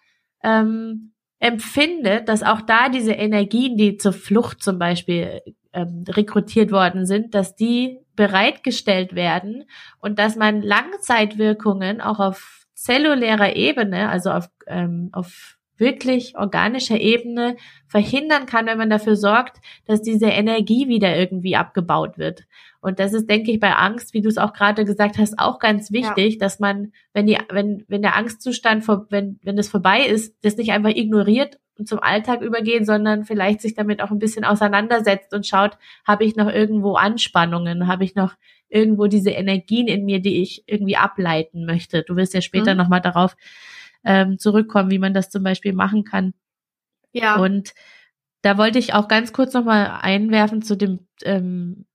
[0.43, 5.41] ähm, empfindet, dass auch da diese Energien, die zur Flucht zum Beispiel
[5.73, 9.65] ähm, rekrutiert worden sind, dass die bereitgestellt werden
[9.99, 17.55] und dass man Langzeitwirkungen auch auf zellulärer Ebene, also auf, ähm, auf wirklich organischer Ebene
[17.87, 22.45] verhindern kann, wenn man dafür sorgt, dass diese Energie wieder irgendwie abgebaut wird.
[22.81, 25.59] Und das ist, denke ich, bei Angst, wie du es auch gerade gesagt hast, auch
[25.59, 26.39] ganz wichtig, ja.
[26.39, 30.71] dass man, wenn die, wenn, wenn der Angstzustand, wenn, wenn es vorbei ist, das nicht
[30.71, 35.47] einfach ignoriert und zum Alltag übergehen, sondern vielleicht sich damit auch ein bisschen auseinandersetzt und
[35.47, 38.35] schaut, habe ich noch irgendwo Anspannungen, habe ich noch
[38.69, 42.03] irgendwo diese Energien in mir, die ich irgendwie ableiten möchte.
[42.03, 42.77] Du wirst ja später mhm.
[42.77, 43.35] nochmal darauf
[44.05, 46.33] ähm, zurückkommen, wie man das zum Beispiel machen kann.
[47.11, 47.37] Ja.
[47.37, 47.73] Und
[48.41, 51.85] da wollte ich auch ganz kurz nochmal einwerfen zu dem ähm,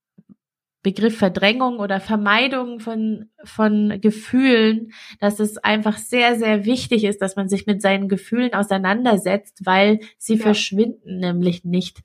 [0.82, 7.36] Begriff Verdrängung oder Vermeidung von, von Gefühlen, dass es einfach sehr, sehr wichtig ist, dass
[7.36, 10.42] man sich mit seinen Gefühlen auseinandersetzt, weil sie ja.
[10.42, 12.00] verschwinden nämlich nicht.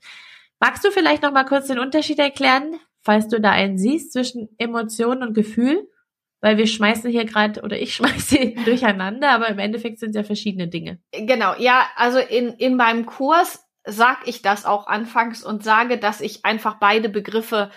[0.60, 4.50] Magst du vielleicht noch mal kurz den Unterschied erklären, falls du da einen siehst zwischen
[4.58, 5.88] Emotion und Gefühl?
[6.46, 10.22] Weil wir schmeißen hier gerade oder ich schmeiße durcheinander, aber im Endeffekt sind es ja
[10.22, 11.00] verschiedene Dinge.
[11.10, 16.20] Genau, ja, also in, in meinem Kurs sag ich das auch anfangs und sage, dass
[16.20, 17.72] ich einfach beide Begriffe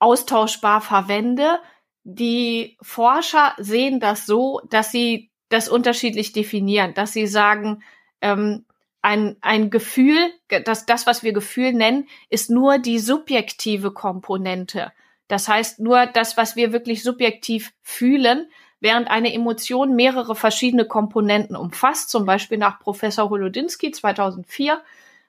[0.00, 1.60] austauschbar verwende.
[2.04, 7.82] Die Forscher sehen das so, dass sie das unterschiedlich definieren, dass sie sagen,
[8.20, 8.66] ähm,
[9.00, 10.18] ein, ein Gefühl,
[10.66, 14.92] dass das, was wir Gefühl nennen, ist nur die subjektive Komponente.
[15.30, 21.54] Das heißt, nur das, was wir wirklich subjektiv fühlen, während eine Emotion mehrere verschiedene Komponenten
[21.54, 24.82] umfasst, zum Beispiel nach Professor Holodinsky 2004,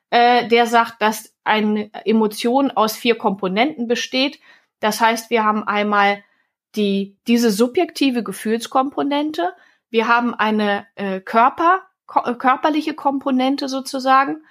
[0.10, 4.40] äh, der sagt, dass eine Emotion aus vier Komponenten besteht.
[4.80, 6.24] Das heißt, wir haben einmal
[6.76, 9.54] die, diese subjektive Gefühlskomponente,
[9.92, 14.42] wir haben eine äh, Körper, ko körperliche Komponente sozusagen,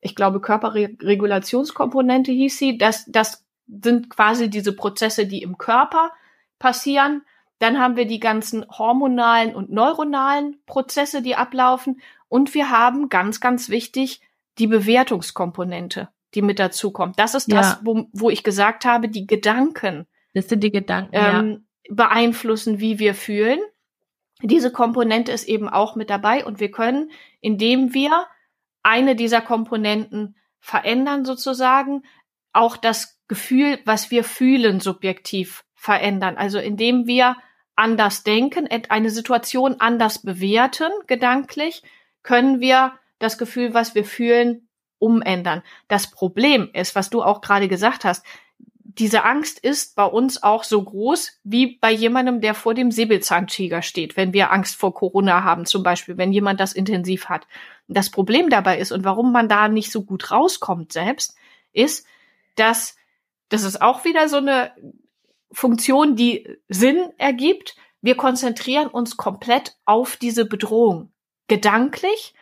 [0.00, 6.12] ich glaube Körperregulationskomponente hieß sie, das, das sind quasi diese Prozesse, die im Körper
[6.58, 7.22] passieren.
[7.58, 12.00] Dann haben wir die ganzen hormonalen und neuronalen Prozesse, die ablaufen.
[12.28, 14.20] Und wir haben ganz, ganz wichtig
[14.58, 17.18] die Bewertungskomponente, die mit dazu kommt.
[17.18, 20.06] Das ist das, wo, wo ich gesagt habe, die Gedanken.
[20.34, 21.94] Das sind die Gedanken, ähm, ja.
[21.94, 23.60] beeinflussen, wie wir fühlen.
[24.42, 28.26] Diese Komponente ist eben auch mit dabei und wir können, indem wir
[28.82, 32.02] eine dieser Komponenten verändern sozusagen,
[32.52, 36.36] auch das Gefühl, was wir fühlen, subjektiv verändern.
[36.36, 37.36] Also indem wir
[37.76, 41.82] anders denken, eine Situation anders bewerten, gedanklich,
[42.22, 45.62] können wir das Gefühl, was wir fühlen, umändern.
[45.86, 48.24] Das Problem ist, was du auch gerade gesagt hast,
[48.98, 53.80] diese Angst ist bei uns auch so groß wie bei jemandem, der vor dem Säbelzahntiger
[53.80, 57.46] steht, wenn wir Angst vor Corona haben, zum Beispiel, wenn jemand das intensiv hat.
[57.86, 61.36] Das Problem dabei ist und warum man da nicht so gut rauskommt selbst,
[61.72, 62.06] ist,
[62.56, 62.97] dass
[63.48, 64.72] das ist auch wieder so eine
[65.50, 67.76] Funktion, die Sinn ergibt.
[68.00, 71.12] Wir konzentrieren uns komplett auf diese Bedrohung.
[71.48, 72.34] Gedanklich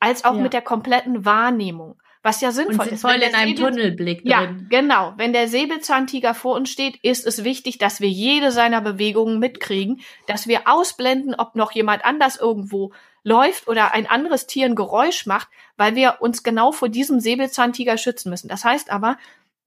[0.00, 0.42] als auch ja.
[0.42, 2.00] mit der kompletten Wahrnehmung.
[2.22, 3.02] Was ja sinnvoll ist.
[3.02, 4.30] Voll in einem Säbel Tunnelblick drin.
[4.30, 5.12] Ja, genau.
[5.18, 10.00] Wenn der Säbelzahntiger vor uns steht, ist es wichtig, dass wir jede seiner Bewegungen mitkriegen,
[10.26, 15.26] dass wir ausblenden, ob noch jemand anders irgendwo läuft oder ein anderes Tier ein Geräusch
[15.26, 18.48] macht, weil wir uns genau vor diesem Säbelzahntiger schützen müssen.
[18.48, 19.18] Das heißt aber,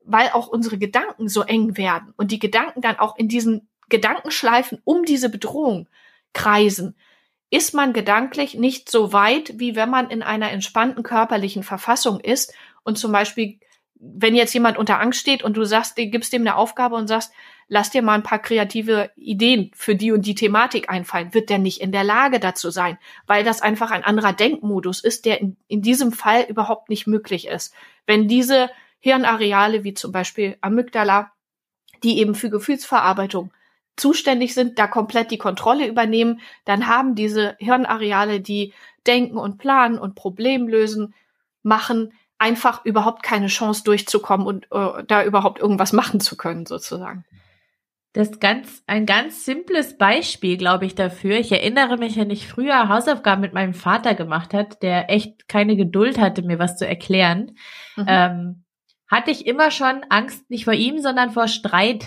[0.08, 4.80] weil auch unsere Gedanken so eng werden und die Gedanken dann auch in diesen Gedankenschleifen
[4.84, 5.88] um diese Bedrohung
[6.34, 6.96] kreisen,
[7.50, 12.54] ist man gedanklich nicht so weit, wie wenn man in einer entspannten körperlichen Verfassung ist
[12.84, 13.60] und zum Beispiel,
[13.96, 17.08] wenn jetzt jemand unter Angst steht und du sagst, du gibst dem eine Aufgabe und
[17.08, 17.32] sagst,
[17.68, 21.58] lass dir mal ein paar kreative Ideen für die und die Thematik einfallen, wird der
[21.58, 25.58] nicht in der Lage dazu sein, weil das einfach ein anderer Denkmodus ist, der in,
[25.68, 27.74] in diesem Fall überhaupt nicht möglich ist.
[28.06, 28.70] Wenn diese
[29.08, 31.32] Hirnareale wie zum Beispiel Amygdala,
[32.04, 33.52] die eben für Gefühlsverarbeitung
[33.96, 38.74] zuständig sind, da komplett die Kontrolle übernehmen, dann haben diese Hirnareale, die
[39.08, 41.14] denken und planen und Problem lösen,
[41.64, 47.26] machen, einfach überhaupt keine Chance durchzukommen und äh, da überhaupt irgendwas machen zu können, sozusagen.
[48.14, 51.38] Das ist ganz, ein ganz simples Beispiel, glaube ich, dafür.
[51.38, 55.76] Ich erinnere mich, wenn ich früher Hausaufgaben mit meinem Vater gemacht hat, der echt keine
[55.76, 57.52] Geduld hatte, mir was zu erklären,
[57.96, 58.06] mhm.
[58.08, 58.64] ähm,
[59.08, 62.06] hatte ich immer schon Angst, nicht vor ihm, sondern vor Streit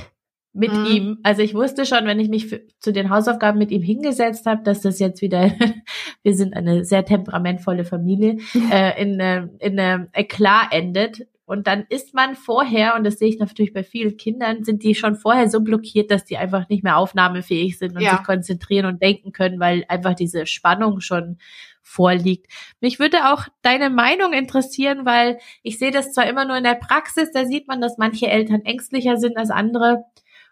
[0.52, 0.86] mit mhm.
[0.86, 1.18] ihm.
[1.22, 4.62] Also ich wusste schon, wenn ich mich für, zu den Hausaufgaben mit ihm hingesetzt habe,
[4.62, 5.52] dass das jetzt wieder,
[6.22, 8.38] wir sind eine sehr temperamentvolle Familie,
[8.70, 11.26] äh, in, äh, in einem Eklat endet.
[11.46, 14.94] Und dann ist man vorher, und das sehe ich natürlich bei vielen Kindern, sind die
[14.94, 18.12] schon vorher so blockiert, dass die einfach nicht mehr aufnahmefähig sind und ja.
[18.16, 21.38] sich konzentrieren und denken können, weil einfach diese Spannung schon
[21.82, 22.46] vorliegt.
[22.80, 26.74] Mich würde auch deine Meinung interessieren, weil ich sehe das zwar immer nur in der
[26.74, 30.04] Praxis, da sieht man, dass manche Eltern ängstlicher sind als andere.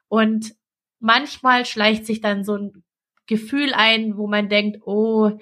[0.08, 0.54] Und
[1.00, 2.82] manchmal schleicht sich dann so ein
[3.26, 5.32] Gefühl ein, wo man denkt, oh,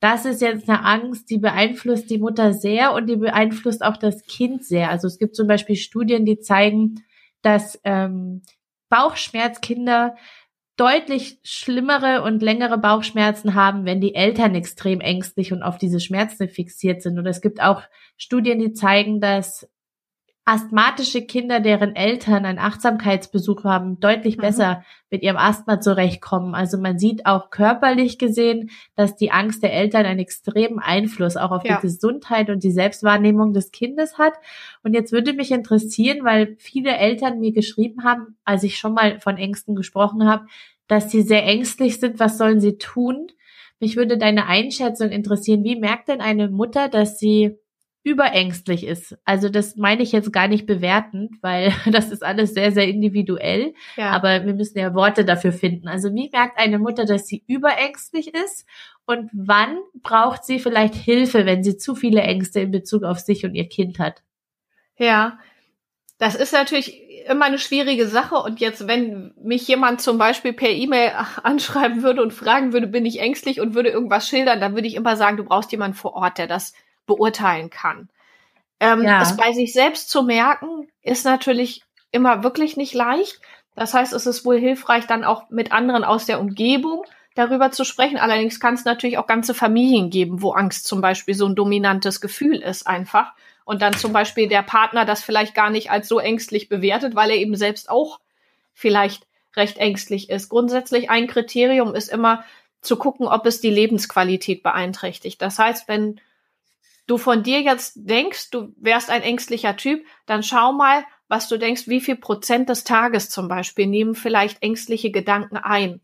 [0.00, 4.24] das ist jetzt eine Angst, die beeinflusst die Mutter sehr und die beeinflusst auch das
[4.24, 4.90] Kind sehr.
[4.90, 7.04] Also es gibt zum Beispiel Studien, die zeigen,
[7.42, 8.42] dass ähm,
[8.88, 10.16] Bauchschmerzkinder
[10.76, 16.48] deutlich schlimmere und längere Bauchschmerzen haben, wenn die Eltern extrem ängstlich und auf diese Schmerzen
[16.48, 17.18] fixiert sind.
[17.18, 17.82] Und es gibt auch
[18.16, 19.68] Studien, die zeigen, dass
[20.48, 24.42] asthmatische Kinder, deren Eltern einen Achtsamkeitsbesuch haben, deutlich mhm.
[24.42, 26.54] besser mit ihrem Asthma zurechtkommen.
[26.54, 31.50] Also man sieht auch körperlich gesehen, dass die Angst der Eltern einen extremen Einfluss auch
[31.50, 31.76] auf ja.
[31.76, 34.34] die Gesundheit und die Selbstwahrnehmung des Kindes hat.
[34.84, 39.18] Und jetzt würde mich interessieren, weil viele Eltern mir geschrieben haben, als ich schon mal
[39.18, 40.46] von Ängsten gesprochen habe,
[40.86, 42.20] dass sie sehr ängstlich sind.
[42.20, 43.26] Was sollen sie tun?
[43.80, 45.64] Mich würde deine Einschätzung interessieren.
[45.64, 47.58] Wie merkt denn eine Mutter, dass sie
[48.06, 49.18] überängstlich ist.
[49.24, 53.74] Also das meine ich jetzt gar nicht bewertend, weil das ist alles sehr, sehr individuell.
[53.96, 54.10] Ja.
[54.10, 55.88] Aber wir müssen ja Worte dafür finden.
[55.88, 58.64] Also wie merkt eine Mutter, dass sie überängstlich ist?
[59.06, 63.44] Und wann braucht sie vielleicht Hilfe, wenn sie zu viele Ängste in Bezug auf sich
[63.44, 64.22] und ihr Kind hat?
[64.96, 65.40] Ja,
[66.18, 68.36] das ist natürlich immer eine schwierige Sache.
[68.36, 71.10] Und jetzt, wenn mich jemand zum Beispiel per E-Mail
[71.42, 74.94] anschreiben würde und fragen würde, bin ich ängstlich und würde irgendwas schildern, dann würde ich
[74.94, 76.72] immer sagen, du brauchst jemanden vor Ort, der das
[77.06, 78.08] beurteilen kann.
[78.80, 79.22] Ähm, ja.
[79.22, 83.40] Es bei sich selbst zu merken, ist natürlich immer wirklich nicht leicht.
[83.74, 87.84] Das heißt, es ist wohl hilfreich, dann auch mit anderen aus der Umgebung darüber zu
[87.84, 88.16] sprechen.
[88.16, 92.20] Allerdings kann es natürlich auch ganze Familien geben, wo Angst zum Beispiel so ein dominantes
[92.20, 93.32] Gefühl ist einfach.
[93.64, 97.30] Und dann zum Beispiel der Partner das vielleicht gar nicht als so ängstlich bewertet, weil
[97.30, 98.20] er eben selbst auch
[98.72, 100.48] vielleicht recht ängstlich ist.
[100.48, 102.44] Grundsätzlich ein Kriterium ist immer
[102.80, 105.42] zu gucken, ob es die Lebensqualität beeinträchtigt.
[105.42, 106.20] Das heißt, wenn
[107.06, 111.58] du von dir jetzt denkst, du wärst ein ängstlicher Typ, dann schau mal, was du
[111.58, 116.00] denkst, wie viel Prozent des Tages zum Beispiel nehmen vielleicht ängstliche Gedanken ein.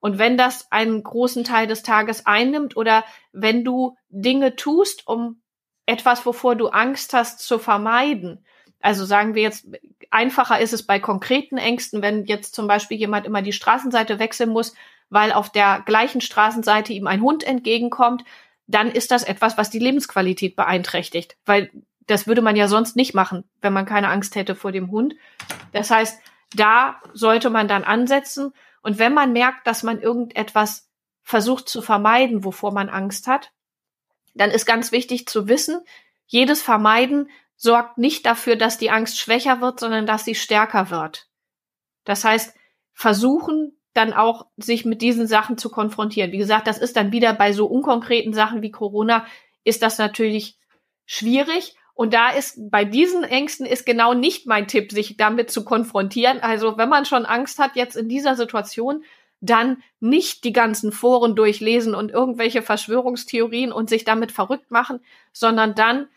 [0.00, 5.40] Und wenn das einen großen Teil des Tages einnimmt oder wenn du Dinge tust, um
[5.86, 8.44] etwas, wovor du Angst hast, zu vermeiden.
[8.80, 9.66] Also sagen wir jetzt,
[10.10, 14.50] einfacher ist es bei konkreten Ängsten, wenn jetzt zum Beispiel jemand immer die Straßenseite wechseln
[14.50, 14.74] muss,
[15.08, 18.24] weil auf der gleichen Straßenseite ihm ein Hund entgegenkommt,
[18.66, 21.70] dann ist das etwas, was die Lebensqualität beeinträchtigt, weil
[22.06, 25.14] das würde man ja sonst nicht machen, wenn man keine Angst hätte vor dem Hund.
[25.72, 26.20] Das heißt,
[26.54, 30.88] da sollte man dann ansetzen und wenn man merkt, dass man irgendetwas
[31.22, 33.52] versucht zu vermeiden, wovor man Angst hat,
[34.34, 35.80] dann ist ganz wichtig zu wissen,
[36.26, 41.28] jedes Vermeiden sorgt nicht dafür, dass die Angst schwächer wird, sondern dass sie stärker wird.
[42.04, 42.54] Das heißt,
[42.92, 46.32] versuchen dann auch sich mit diesen Sachen zu konfrontieren.
[46.32, 49.24] Wie gesagt, das ist dann wieder bei so unkonkreten Sachen wie Corona,
[49.62, 50.58] ist das natürlich
[51.06, 51.76] schwierig.
[51.94, 56.40] Und da ist bei diesen Ängsten ist genau nicht mein Tipp, sich damit zu konfrontieren.
[56.40, 59.04] Also wenn man schon Angst hat jetzt in dieser Situation,
[59.40, 65.00] dann nicht die ganzen Foren durchlesen und irgendwelche Verschwörungstheorien und sich damit verrückt machen,
[65.32, 66.08] sondern dann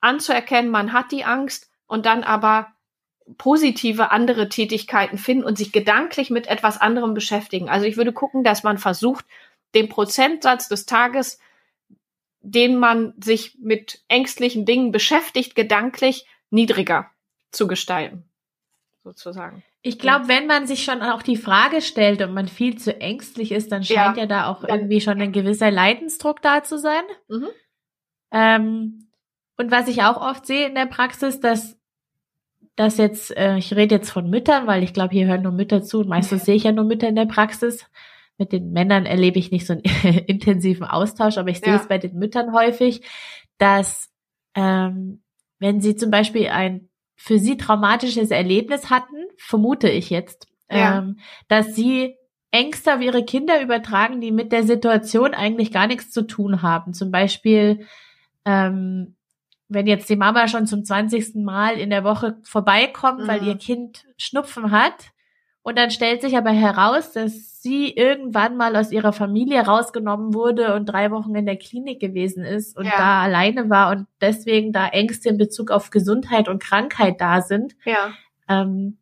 [0.00, 2.71] anzuerkennen, man hat die Angst und dann aber
[3.38, 7.68] positive andere Tätigkeiten finden und sich gedanklich mit etwas anderem beschäftigen.
[7.68, 9.24] Also ich würde gucken, dass man versucht,
[9.74, 11.38] den Prozentsatz des Tages,
[12.40, 17.10] den man sich mit ängstlichen Dingen beschäftigt, gedanklich niedriger
[17.50, 18.24] zu gestalten,
[19.04, 19.62] sozusagen.
[19.84, 23.50] Ich glaube, wenn man sich schon auch die Frage stellt und man viel zu ängstlich
[23.50, 27.02] ist, dann scheint ja, ja da auch irgendwie schon ein gewisser Leidensdruck da zu sein.
[27.28, 27.48] Mhm.
[28.30, 29.08] Ähm,
[29.56, 31.78] und was ich auch oft sehe in der Praxis, dass
[32.76, 35.82] dass jetzt, äh, ich rede jetzt von Müttern, weil ich glaube, hier hören nur Mütter
[35.82, 37.86] zu und meistens sehe ich ja nur Mütter in der Praxis.
[38.38, 39.82] Mit den Männern erlebe ich nicht so einen
[40.26, 41.76] intensiven Austausch, aber ich sehe ja.
[41.76, 43.02] es bei den Müttern häufig,
[43.58, 44.10] dass
[44.54, 45.22] ähm,
[45.58, 50.98] wenn sie zum Beispiel ein für sie traumatisches Erlebnis hatten, vermute ich jetzt, ja.
[50.98, 52.16] ähm, dass sie
[52.50, 56.94] Ängste auf ihre Kinder übertragen, die mit der Situation eigentlich gar nichts zu tun haben.
[56.94, 57.86] Zum Beispiel
[58.44, 59.14] ähm,
[59.74, 61.36] wenn jetzt die Mama schon zum 20.
[61.36, 63.28] Mal in der Woche vorbeikommt, mhm.
[63.28, 65.12] weil ihr Kind Schnupfen hat,
[65.62, 70.74] und dann stellt sich aber heraus, dass sie irgendwann mal aus ihrer Familie rausgenommen wurde
[70.74, 72.94] und drei Wochen in der Klinik gewesen ist und ja.
[72.96, 77.76] da alleine war und deswegen da Ängste in Bezug auf Gesundheit und Krankheit da sind.
[77.84, 78.12] Ja.
[78.48, 78.98] Ähm,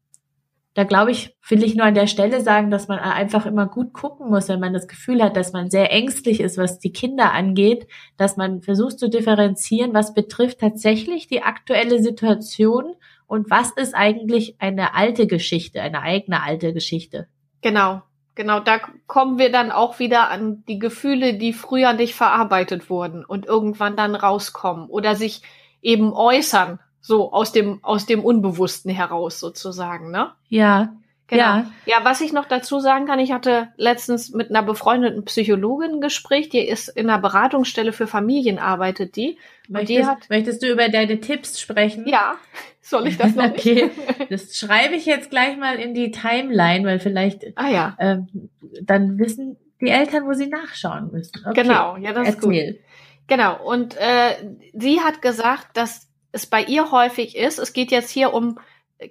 [0.74, 3.92] da glaube ich, will ich nur an der Stelle sagen, dass man einfach immer gut
[3.92, 7.32] gucken muss, wenn man das Gefühl hat, dass man sehr ängstlich ist, was die Kinder
[7.32, 12.94] angeht, dass man versucht zu differenzieren, was betrifft tatsächlich die aktuelle Situation
[13.26, 17.26] und was ist eigentlich eine alte Geschichte, eine eigene alte Geschichte.
[17.62, 18.02] Genau,
[18.36, 18.78] genau, da
[19.08, 23.96] kommen wir dann auch wieder an die Gefühle, die früher nicht verarbeitet wurden und irgendwann
[23.96, 25.42] dann rauskommen oder sich
[25.82, 30.32] eben äußern so aus dem, aus dem Unbewussten heraus sozusagen, ne?
[30.48, 30.92] Ja.
[31.30, 31.42] Genau.
[31.42, 31.72] Ja.
[31.86, 36.00] ja, was ich noch dazu sagen kann, ich hatte letztens mit einer befreundeten Psychologin ein
[36.00, 39.38] Gespräch, die ist in einer Beratungsstelle für Familien arbeitet die.
[39.68, 42.08] Möchtest, die hat, möchtest du über deine Tipps sprechen?
[42.08, 42.34] Ja,
[42.80, 43.90] soll ich das noch okay.
[44.28, 47.96] Das schreibe ich jetzt gleich mal in die Timeline, weil vielleicht ah, ja.
[48.00, 48.50] ähm,
[48.82, 51.46] dann wissen die Eltern, wo sie nachschauen müssen.
[51.46, 51.62] Okay.
[51.62, 52.68] Genau, ja, das Erzähl.
[52.68, 52.84] ist gut.
[53.28, 54.34] Genau, und äh,
[54.74, 58.58] sie hat gesagt, dass es bei ihr häufig ist, es geht jetzt hier um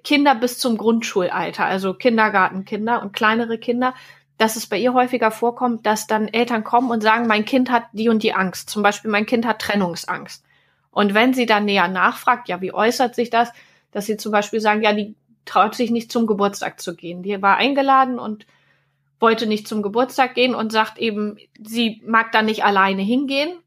[0.04, 3.94] Kinder bis zum Grundschulalter, also Kindergartenkinder und kleinere Kinder,
[4.38, 7.84] dass es bei ihr häufiger vorkommt, dass dann Eltern kommen und sagen, mein Kind hat
[7.92, 8.70] die und die Angst.
[8.70, 10.44] Zum Beispiel, mein Kind hat Trennungsangst.
[10.90, 13.52] Und wenn sie dann näher nachfragt, ja, wie äußert sich das,
[13.92, 17.22] dass sie zum Beispiel sagen, ja, die traut sich nicht zum Geburtstag zu gehen.
[17.22, 18.46] Die war eingeladen und
[19.18, 23.58] wollte nicht zum Geburtstag gehen und sagt eben, sie mag da nicht alleine hingehen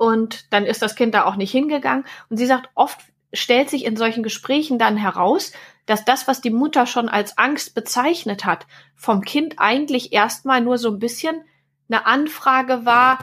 [0.00, 2.06] und dann ist das Kind da auch nicht hingegangen.
[2.30, 2.98] Und sie sagt, oft
[3.34, 5.52] stellt sich in solchen Gesprächen dann heraus,
[5.84, 10.78] dass das, was die Mutter schon als Angst bezeichnet hat, vom Kind eigentlich erstmal nur
[10.78, 11.42] so ein bisschen
[11.90, 13.18] eine Anfrage war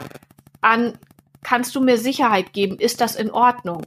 [0.60, 0.96] an,
[1.42, 2.78] kannst du mir Sicherheit geben?
[2.78, 3.84] Ist das in Ordnung?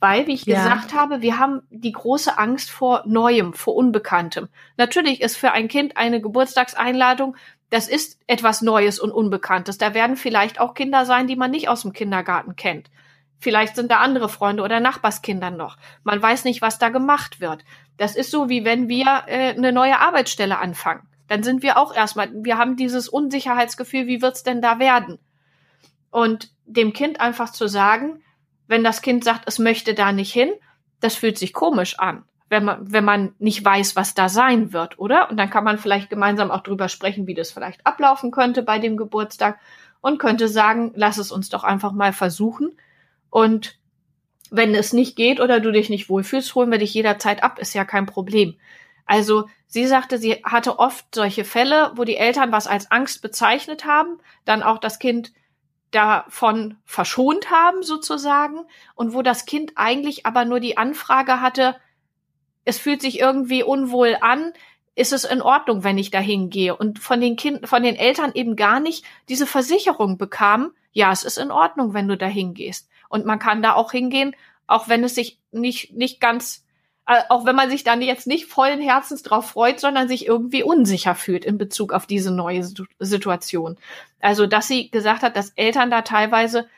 [0.00, 0.64] Weil, wie ich ja.
[0.64, 4.48] gesagt habe, wir haben die große Angst vor Neuem, vor Unbekanntem.
[4.76, 7.36] Natürlich ist für ein Kind eine Geburtstagseinladung
[7.72, 9.78] das ist etwas Neues und Unbekanntes.
[9.78, 12.90] Da werden vielleicht auch Kinder sein, die man nicht aus dem Kindergarten kennt.
[13.38, 15.78] Vielleicht sind da andere Freunde oder Nachbarskinder noch.
[16.04, 17.64] Man weiß nicht, was da gemacht wird.
[17.96, 21.08] Das ist so, wie wenn wir äh, eine neue Arbeitsstelle anfangen.
[21.28, 25.18] Dann sind wir auch erstmal, wir haben dieses Unsicherheitsgefühl, wie wird's denn da werden?
[26.10, 28.22] Und dem Kind einfach zu sagen,
[28.66, 30.52] wenn das Kind sagt, es möchte da nicht hin,
[31.00, 34.98] das fühlt sich komisch an wenn man, wenn man nicht weiß, was da sein wird,
[34.98, 35.30] oder?
[35.30, 38.78] Und dann kann man vielleicht gemeinsam auch drüber sprechen, wie das vielleicht ablaufen könnte bei
[38.78, 39.58] dem Geburtstag
[40.02, 42.76] und könnte sagen, lass es uns doch einfach mal versuchen.
[43.30, 43.78] Und
[44.50, 47.72] wenn es nicht geht oder du dich nicht wohlfühlst, holen wir dich jederzeit ab, ist
[47.72, 48.54] ja kein Problem.
[49.06, 53.86] Also sie sagte, sie hatte oft solche Fälle, wo die Eltern was als Angst bezeichnet
[53.86, 55.32] haben, dann auch das Kind
[55.90, 58.60] davon verschont haben sozusagen
[58.94, 61.76] und wo das Kind eigentlich aber nur die Anfrage hatte,
[62.64, 64.52] es fühlt sich irgendwie unwohl an,
[64.94, 66.76] ist es in Ordnung, wenn ich da hingehe?
[66.76, 71.24] Und von den Kindern, von den Eltern eben gar nicht diese Versicherung bekam, ja, es
[71.24, 72.88] ist in Ordnung, wenn du da hingehst.
[73.08, 76.64] Und man kann da auch hingehen, auch wenn es sich nicht, nicht ganz,
[77.06, 80.62] äh, auch wenn man sich dann jetzt nicht vollen Herzens drauf freut, sondern sich irgendwie
[80.62, 82.62] unsicher fühlt in Bezug auf diese neue
[82.98, 83.78] Situation.
[84.20, 86.68] Also, dass sie gesagt hat, dass Eltern da teilweise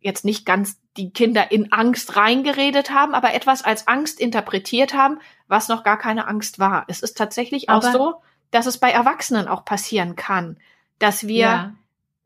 [0.00, 5.20] jetzt nicht ganz die Kinder in Angst reingeredet haben, aber etwas als Angst interpretiert haben,
[5.46, 6.84] was noch gar keine Angst war.
[6.88, 8.14] Es ist tatsächlich auch aber so,
[8.50, 10.56] dass es bei Erwachsenen auch passieren kann,
[10.98, 11.74] dass wir ja.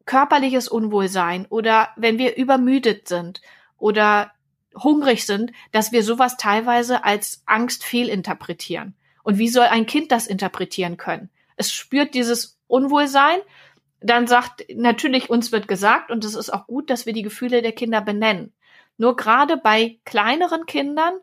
[0.06, 3.42] körperliches Unwohlsein oder wenn wir übermüdet sind
[3.76, 4.30] oder
[4.76, 8.94] hungrig sind, dass wir sowas teilweise als Angst fehlinterpretieren.
[9.22, 11.30] Und wie soll ein Kind das interpretieren können?
[11.56, 13.38] Es spürt dieses Unwohlsein,
[14.04, 17.62] dann sagt natürlich, uns wird gesagt, und es ist auch gut, dass wir die Gefühle
[17.62, 18.52] der Kinder benennen.
[18.98, 21.14] Nur gerade bei kleineren Kindern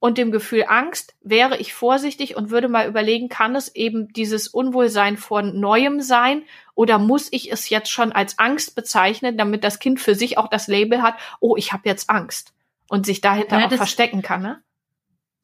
[0.00, 4.48] und dem Gefühl Angst wäre ich vorsichtig und würde mal überlegen, kann es eben dieses
[4.48, 6.42] Unwohlsein vor Neuem sein
[6.74, 10.48] oder muss ich es jetzt schon als Angst bezeichnen, damit das Kind für sich auch
[10.48, 12.52] das Label hat, oh, ich habe jetzt Angst
[12.88, 14.62] und sich dahinter ja, auch verstecken kann, ne?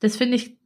[0.00, 0.56] Das finde ich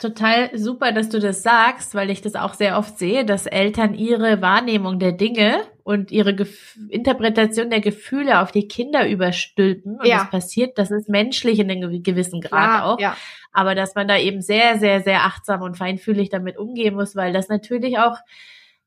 [0.00, 3.94] total super, dass du das sagst, weil ich das auch sehr oft sehe, dass Eltern
[3.94, 9.98] ihre Wahrnehmung der Dinge und ihre Gef Interpretation der Gefühle auf die Kinder überstülpen.
[10.00, 10.18] Und ja.
[10.18, 12.98] das passiert, das ist menschlich in einem gewissen Grad ja, auch.
[12.98, 13.16] Ja.
[13.52, 17.32] Aber dass man da eben sehr, sehr, sehr achtsam und feinfühlig damit umgehen muss, weil
[17.32, 18.16] das natürlich auch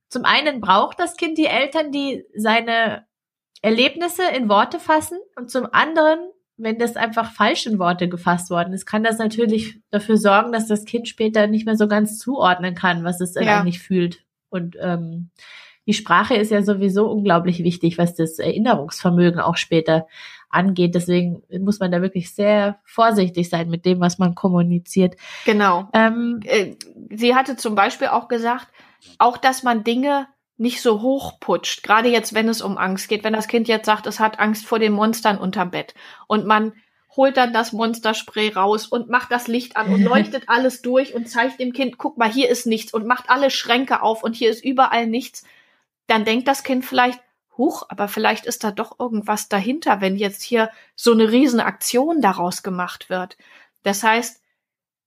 [0.09, 3.05] zum einen braucht das Kind die Eltern, die seine
[3.61, 6.19] Erlebnisse in Worte fassen und zum anderen
[6.63, 10.67] wenn das einfach falsch in Worte gefasst worden ist, kann das natürlich dafür sorgen, dass
[10.67, 13.59] das Kind später nicht mehr so ganz zuordnen kann, was es ja.
[13.59, 14.23] eigentlich fühlt.
[14.49, 15.29] Und ähm,
[15.85, 20.07] die Sprache ist ja sowieso unglaublich wichtig, was das Erinnerungsvermögen auch später
[20.49, 20.95] angeht.
[20.95, 25.15] Deswegen muss man da wirklich sehr vorsichtig sein mit dem, was man kommuniziert.
[25.45, 25.89] Genau.
[25.93, 26.75] Ähm, äh,
[27.09, 28.67] Sie hatte zum Beispiel auch gesagt,
[29.17, 30.27] auch dass man Dinge
[30.63, 31.83] nicht so hochputscht.
[31.83, 34.65] Gerade jetzt, wenn es um Angst geht, wenn das Kind jetzt sagt, es hat Angst
[34.65, 35.93] vor den Monstern unterm Bett
[36.25, 36.73] und man
[37.15, 41.29] holt dann das Monsterspray raus und macht das Licht an und leuchtet alles durch und
[41.29, 44.49] zeigt dem Kind, guck mal, hier ist nichts und macht alle Schränke auf und hier
[44.49, 45.43] ist überall nichts,
[46.07, 47.19] dann denkt das Kind vielleicht,
[47.57, 52.63] huch, aber vielleicht ist da doch irgendwas dahinter, wenn jetzt hier so eine Riesenaktion daraus
[52.63, 53.37] gemacht wird.
[53.83, 54.41] Das heißt,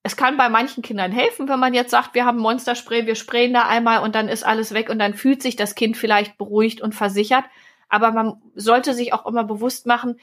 [0.06, 3.52] es kann bei manchen Kindern helfen, wenn man jetzt sagt, wir haben Monsterspray, wir sprayen
[3.52, 6.80] da einmal und dann ist alles weg und dann fühlt sich das Kind vielleicht beruhigt
[6.80, 7.42] und versichert.
[7.88, 10.20] Aber man sollte sich auch immer bewusst machen,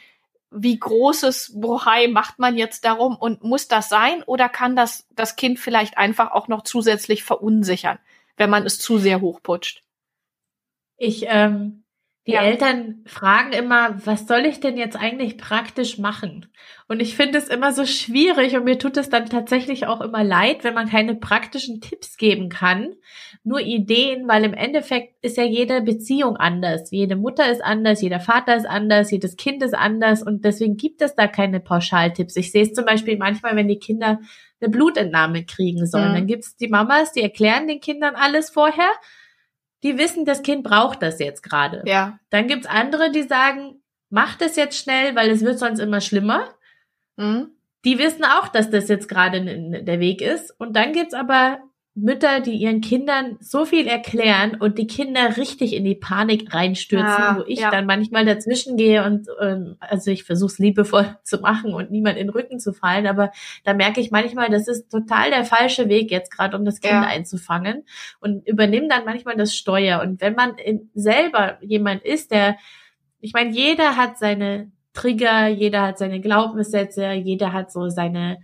[0.51, 5.35] wie großes Bohai macht man jetzt darum und muss das sein oder kann das das
[5.35, 7.99] Kind vielleicht einfach auch noch zusätzlich verunsichern,
[8.37, 9.83] wenn man es zu sehr hochputscht?
[10.95, 11.82] Ich ähm,
[12.25, 12.43] die ja.
[12.43, 16.45] Eltern fragen immer, was soll ich denn jetzt eigentlich praktisch machen?
[16.87, 20.23] Und ich finde es immer so schwierig und mir tut es dann tatsächlich auch immer
[20.23, 22.93] leid, wenn man keine praktischen Tipps geben kann,
[23.43, 26.91] nur Ideen, weil im Endeffekt ist ja jede Beziehung anders.
[26.91, 31.01] Jede Mutter ist anders, jeder Vater ist anders, jedes Kind ist anders und deswegen gibt
[31.01, 32.37] es da keine Pauschaltipps.
[32.37, 34.21] Ich sehe es zum Beispiel manchmal, wenn die Kinder
[34.61, 36.15] eine Blutentnahme kriegen sollen, mhm.
[36.15, 38.89] dann gibt es die Mamas, die erklären den Kindern alles vorher
[39.83, 41.83] die wissen, das Kind braucht das jetzt gerade.
[41.85, 42.19] Ja.
[42.29, 46.49] Dann gibt's andere, die sagen, mach das jetzt schnell, weil es wird sonst immer schlimmer.
[47.17, 47.51] Mhm.
[47.85, 49.43] Die wissen auch, dass das jetzt gerade
[49.83, 50.51] der Weg ist.
[50.57, 51.59] Und dann gibt's aber
[51.95, 57.07] Mütter, die ihren Kindern so viel erklären und die Kinder richtig in die Panik reinstürzen,
[57.07, 57.69] ah, wo ich ja.
[57.69, 62.17] dann manchmal dazwischen gehe und ähm, also ich versuche es liebevoll zu machen und niemand
[62.17, 63.31] in den Rücken zu fallen, aber
[63.63, 66.93] da merke ich manchmal, das ist total der falsche Weg jetzt gerade, um das Kind
[66.93, 67.03] ja.
[67.03, 67.83] einzufangen
[68.19, 70.01] und übernehme dann manchmal das Steuer.
[70.01, 72.57] Und wenn man in, selber jemand ist, der,
[73.19, 78.39] ich meine, jeder hat seine Trigger, jeder hat seine Glaubenssätze, jeder hat so seine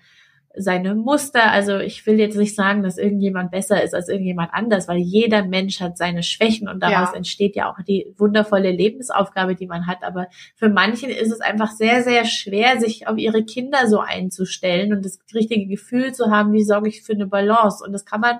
[0.61, 1.51] seine Muster.
[1.51, 5.43] Also ich will jetzt nicht sagen, dass irgendjemand besser ist als irgendjemand anders, weil jeder
[5.45, 7.15] Mensch hat seine Schwächen und daraus ja.
[7.15, 10.03] entsteht ja auch die wundervolle Lebensaufgabe, die man hat.
[10.03, 14.93] Aber für manchen ist es einfach sehr, sehr schwer, sich auf ihre Kinder so einzustellen
[14.93, 17.83] und das richtige Gefühl zu haben, wie sorge ich für eine Balance.
[17.83, 18.39] Und das kann man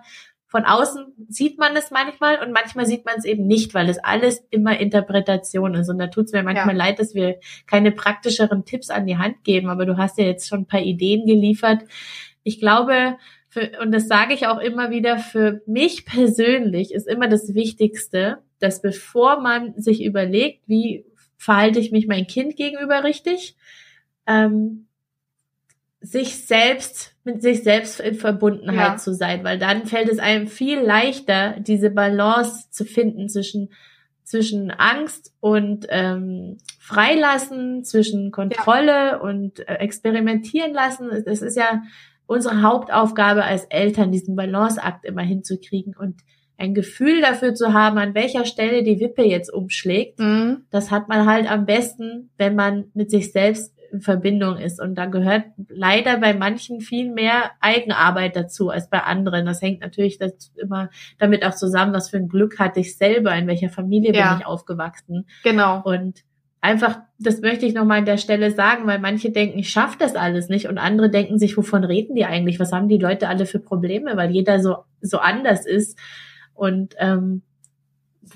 [0.49, 3.99] von außen sieht man es manchmal und manchmal sieht man es eben nicht, weil es
[3.99, 5.89] alles immer Interpretation ist.
[5.89, 6.85] Und da tut es mir manchmal ja.
[6.85, 9.69] leid, dass wir keine praktischeren Tipps an die Hand geben.
[9.69, 11.83] Aber du hast ja jetzt schon ein paar Ideen geliefert.
[12.41, 17.27] Ich glaube, für, und das sage ich auch immer wieder, für mich persönlich ist immer
[17.27, 21.05] das Wichtigste, dass bevor man sich überlegt, wie
[21.37, 23.55] verhalte ich mich mein Kind gegenüber richtig,
[24.25, 24.87] ähm,
[26.01, 28.97] sich selbst mit sich selbst in Verbundenheit ja.
[28.97, 33.69] zu sein, weil dann fällt es einem viel leichter, diese Balance zu finden zwischen
[34.29, 39.17] zwischen Angst und ähm, Freilassen, zwischen Kontrolle ja.
[39.17, 41.09] und äh, experimentieren lassen.
[41.09, 41.81] Es ist ja
[42.27, 46.21] unsere Hauptaufgabe als Eltern, diesen Balanceakt immer hinzukriegen und
[46.57, 50.19] ein Gefühl dafür zu haben, an welcher Stelle die Wippe jetzt umschlägt.
[50.19, 50.65] Mhm.
[50.69, 54.81] Das hat man halt am besten, wenn man mit sich selbst in Verbindung ist.
[54.81, 59.45] Und da gehört leider bei manchen viel mehr Eigenarbeit dazu als bei anderen.
[59.45, 60.19] Das hängt natürlich
[60.55, 64.31] immer damit auch zusammen, was für ein Glück hatte ich selber, in welcher Familie ja.
[64.31, 65.27] bin ich aufgewachsen.
[65.43, 65.81] Genau.
[65.83, 66.23] Und
[66.61, 70.15] einfach, das möchte ich nochmal an der Stelle sagen, weil manche denken, ich schaffe das
[70.15, 72.59] alles nicht und andere denken sich, wovon reden die eigentlich?
[72.59, 74.17] Was haben die Leute alle für Probleme?
[74.17, 75.97] Weil jeder so, so anders ist.
[76.53, 77.43] Und ähm,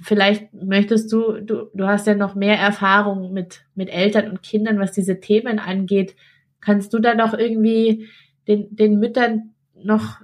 [0.01, 4.79] vielleicht möchtest du, du, du hast ja noch mehr Erfahrung mit, mit Eltern und Kindern,
[4.79, 6.15] was diese Themen angeht.
[6.61, 8.07] Kannst du da noch irgendwie
[8.47, 10.21] den, den Müttern noch,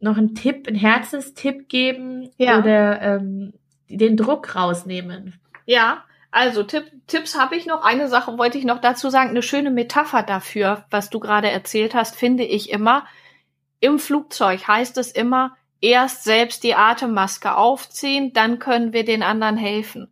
[0.00, 2.58] noch einen Tipp, einen Herzenstipp geben ja.
[2.58, 3.54] oder ähm,
[3.88, 5.34] den Druck rausnehmen?
[5.66, 7.84] Ja, also Tipp, Tipps habe ich noch.
[7.84, 9.30] Eine Sache wollte ich noch dazu sagen.
[9.30, 13.06] Eine schöne Metapher dafür, was du gerade erzählt hast, finde ich immer.
[13.80, 19.58] Im Flugzeug heißt es immer, erst selbst die Atemmaske aufziehen, dann können wir den anderen
[19.58, 20.10] helfen.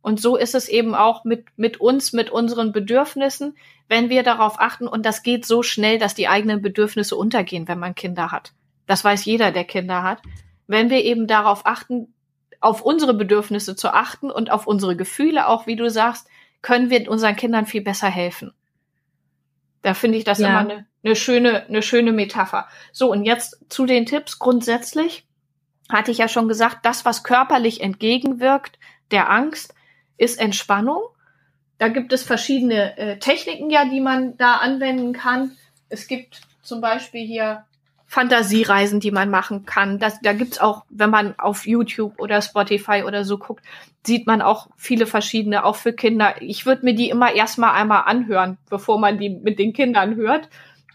[0.00, 3.56] Und so ist es eben auch mit, mit uns, mit unseren Bedürfnissen,
[3.88, 4.88] wenn wir darauf achten.
[4.88, 8.54] Und das geht so schnell, dass die eigenen Bedürfnisse untergehen, wenn man Kinder hat.
[8.86, 10.22] Das weiß jeder, der Kinder hat.
[10.66, 12.14] Wenn wir eben darauf achten,
[12.60, 16.28] auf unsere Bedürfnisse zu achten und auf unsere Gefühle auch, wie du sagst,
[16.62, 18.52] können wir unseren Kindern viel besser helfen.
[19.82, 20.48] Da finde ich das ja.
[20.48, 22.68] immer eine, eine schöne, eine schöne Metapher.
[22.92, 24.38] So, und jetzt zu den Tipps.
[24.38, 25.26] Grundsätzlich
[25.88, 28.78] hatte ich ja schon gesagt, das, was körperlich entgegenwirkt
[29.10, 29.74] der Angst,
[30.16, 31.02] ist Entspannung.
[31.78, 35.56] Da gibt es verschiedene äh, Techniken ja, die man da anwenden kann.
[35.88, 37.64] Es gibt zum Beispiel hier
[38.10, 40.00] Fantasiereisen, die man machen kann.
[40.00, 43.64] Das, da gibt's auch, wenn man auf YouTube oder Spotify oder so guckt,
[44.04, 46.34] sieht man auch viele verschiedene, auch für Kinder.
[46.40, 50.48] Ich würde mir die immer erstmal einmal anhören, bevor man die mit den Kindern hört,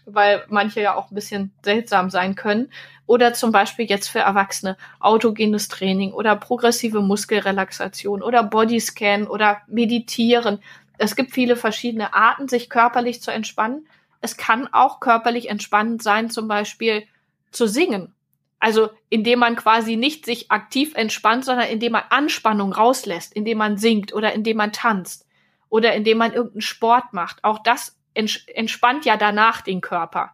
[0.04, 2.68] weil manche ja auch ein bisschen seltsam sein können.
[3.06, 10.58] Oder zum Beispiel jetzt für Erwachsene autogenes Training oder progressive Muskelrelaxation oder Bodyscan oder Meditieren.
[10.98, 13.86] Es gibt viele verschiedene Arten, sich körperlich zu entspannen.
[14.20, 17.06] Es kann auch körperlich entspannend sein, zum Beispiel
[17.50, 18.14] zu singen.
[18.58, 23.76] Also indem man quasi nicht sich aktiv entspannt, sondern indem man Anspannung rauslässt, indem man
[23.76, 25.26] singt oder indem man tanzt
[25.68, 27.44] oder indem man irgendeinen Sport macht.
[27.44, 30.32] Auch das entspannt ja danach den Körper,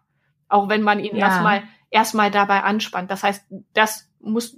[0.48, 1.26] auch wenn man ihn ja.
[1.26, 3.10] erstmal erstmal dabei anspannt.
[3.10, 4.56] Das heißt, das muss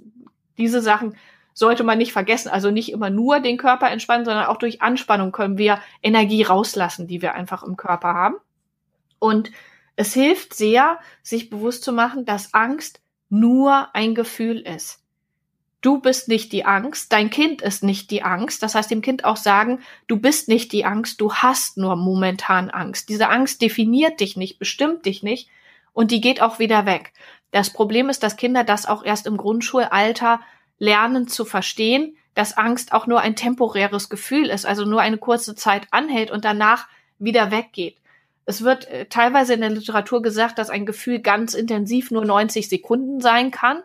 [0.57, 1.15] diese Sachen
[1.53, 2.49] sollte man nicht vergessen.
[2.49, 7.07] Also nicht immer nur den Körper entspannen, sondern auch durch Anspannung können wir Energie rauslassen,
[7.07, 8.35] die wir einfach im Körper haben.
[9.25, 9.51] Und
[9.95, 14.99] es hilft sehr, sich bewusst zu machen, dass Angst nur ein Gefühl ist.
[15.81, 18.61] Du bist nicht die Angst, dein Kind ist nicht die Angst.
[18.61, 22.69] Das heißt, dem Kind auch sagen, du bist nicht die Angst, du hast nur momentan
[22.69, 23.09] Angst.
[23.09, 25.49] Diese Angst definiert dich nicht, bestimmt dich nicht
[25.91, 27.11] und die geht auch wieder weg.
[27.49, 30.39] Das Problem ist, dass Kinder das auch erst im Grundschulalter
[30.77, 35.55] lernen zu verstehen, dass Angst auch nur ein temporäres Gefühl ist, also nur eine kurze
[35.55, 37.97] Zeit anhält und danach wieder weggeht.
[38.45, 42.69] Es wird äh, teilweise in der Literatur gesagt, dass ein Gefühl ganz intensiv nur 90
[42.69, 43.83] Sekunden sein kann.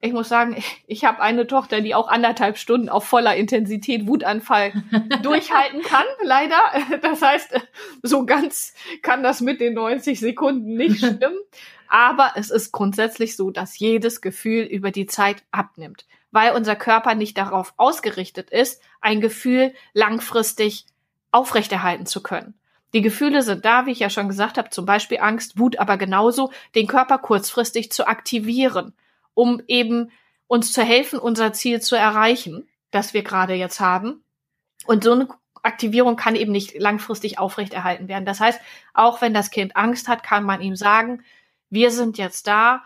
[0.00, 4.06] Ich muss sagen, ich, ich habe eine Tochter, die auch anderthalb Stunden auf voller Intensität
[4.06, 4.72] Wutanfall
[5.22, 6.60] durchhalten kann, leider.
[7.02, 7.60] Das heißt,
[8.02, 11.38] so ganz kann das mit den 90 Sekunden nicht stimmen.
[11.88, 17.16] Aber es ist grundsätzlich so, dass jedes Gefühl über die Zeit abnimmt, weil unser Körper
[17.16, 20.86] nicht darauf ausgerichtet ist, ein Gefühl langfristig
[21.32, 22.54] aufrechterhalten zu können.
[22.92, 25.96] Die Gefühle sind da, wie ich ja schon gesagt habe, zum Beispiel Angst, Wut, aber
[25.96, 28.94] genauso den Körper kurzfristig zu aktivieren,
[29.34, 30.10] um eben
[30.46, 34.24] uns zu helfen, unser Ziel zu erreichen, das wir gerade jetzt haben.
[34.86, 35.28] Und so eine
[35.62, 38.24] Aktivierung kann eben nicht langfristig aufrechterhalten werden.
[38.24, 38.60] Das heißt,
[38.94, 41.22] auch wenn das Kind Angst hat, kann man ihm sagen,
[41.68, 42.82] wir sind jetzt da,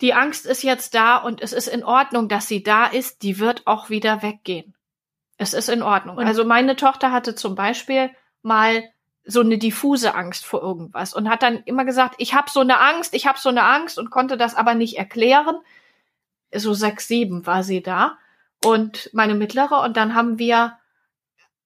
[0.00, 3.38] die Angst ist jetzt da und es ist in Ordnung, dass sie da ist, die
[3.38, 4.74] wird auch wieder weggehen.
[5.36, 6.18] Es ist in Ordnung.
[6.18, 8.10] Also meine Tochter hatte zum Beispiel
[8.44, 8.84] mal
[9.24, 12.78] so eine diffuse Angst vor irgendwas und hat dann immer gesagt, ich habe so eine
[12.80, 15.56] Angst, ich habe so eine Angst und konnte das aber nicht erklären.
[16.54, 18.18] So sechs, sieben war sie da
[18.64, 20.76] und meine mittlere und dann haben wir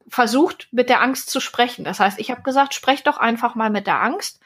[0.08, 1.84] versucht, mit der Angst zu sprechen.
[1.84, 4.40] Das heißt, ich habe gesagt, sprech doch einfach mal mit der Angst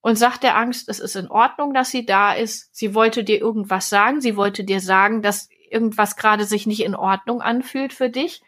[0.00, 2.74] und sag der Angst, es ist in Ordnung, dass sie da ist.
[2.74, 6.94] Sie wollte dir irgendwas sagen, sie wollte dir sagen, dass irgendwas gerade sich nicht in
[6.94, 8.42] Ordnung anfühlt für dich.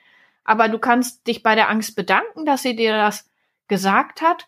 [0.49, 3.29] Aber du kannst dich bei der Angst bedanken, dass sie dir das
[3.69, 4.47] gesagt hat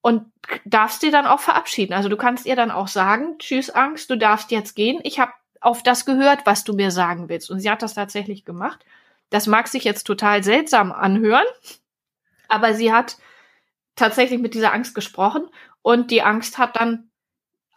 [0.00, 0.30] und
[0.64, 1.92] darfst dir dann auch verabschieden.
[1.92, 5.00] Also du kannst ihr dann auch sagen, tschüss Angst, du darfst jetzt gehen.
[5.02, 7.50] Ich habe auf das gehört, was du mir sagen willst.
[7.50, 8.84] Und sie hat das tatsächlich gemacht.
[9.30, 11.46] Das mag sich jetzt total seltsam anhören,
[12.46, 13.16] aber sie hat
[13.96, 15.48] tatsächlich mit dieser Angst gesprochen
[15.82, 17.09] und die Angst hat dann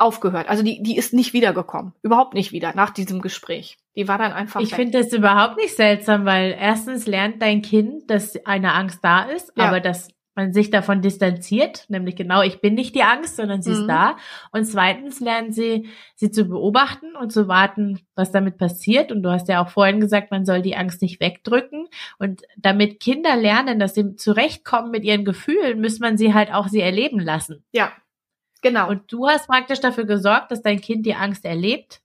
[0.04, 0.49] aufgehört.
[0.49, 1.93] Also die, die ist nicht wiedergekommen.
[2.01, 3.78] Überhaupt nicht wieder nach diesem Gespräch.
[3.95, 4.62] Die war dann einfach.
[4.62, 9.24] Ich finde das überhaupt nicht seltsam, weil erstens lernt dein Kind, dass eine Angst da
[9.24, 9.66] ist, ja.
[9.66, 13.70] aber das man sich davon distanziert, nämlich genau, ich bin nicht die Angst, sondern sie
[13.72, 13.82] mhm.
[13.82, 14.18] ist da.
[14.51, 19.12] Und zweitens lernen sie, sie zu beobachten und zu warten, was damit passiert.
[19.12, 21.88] Und du hast ja auch vorhin gesagt, man soll die Angst nicht wegdrücken.
[22.18, 26.68] Und damit Kinder lernen, dass sie zurechtkommen mit ihren Gefühlen, muss man sie halt auch
[26.68, 27.64] sie erleben lassen.
[27.72, 27.91] Ja,
[28.64, 28.89] genau.
[28.89, 32.03] Und du hast praktisch dafür gesorgt, dass dein Kind die Angst erlebt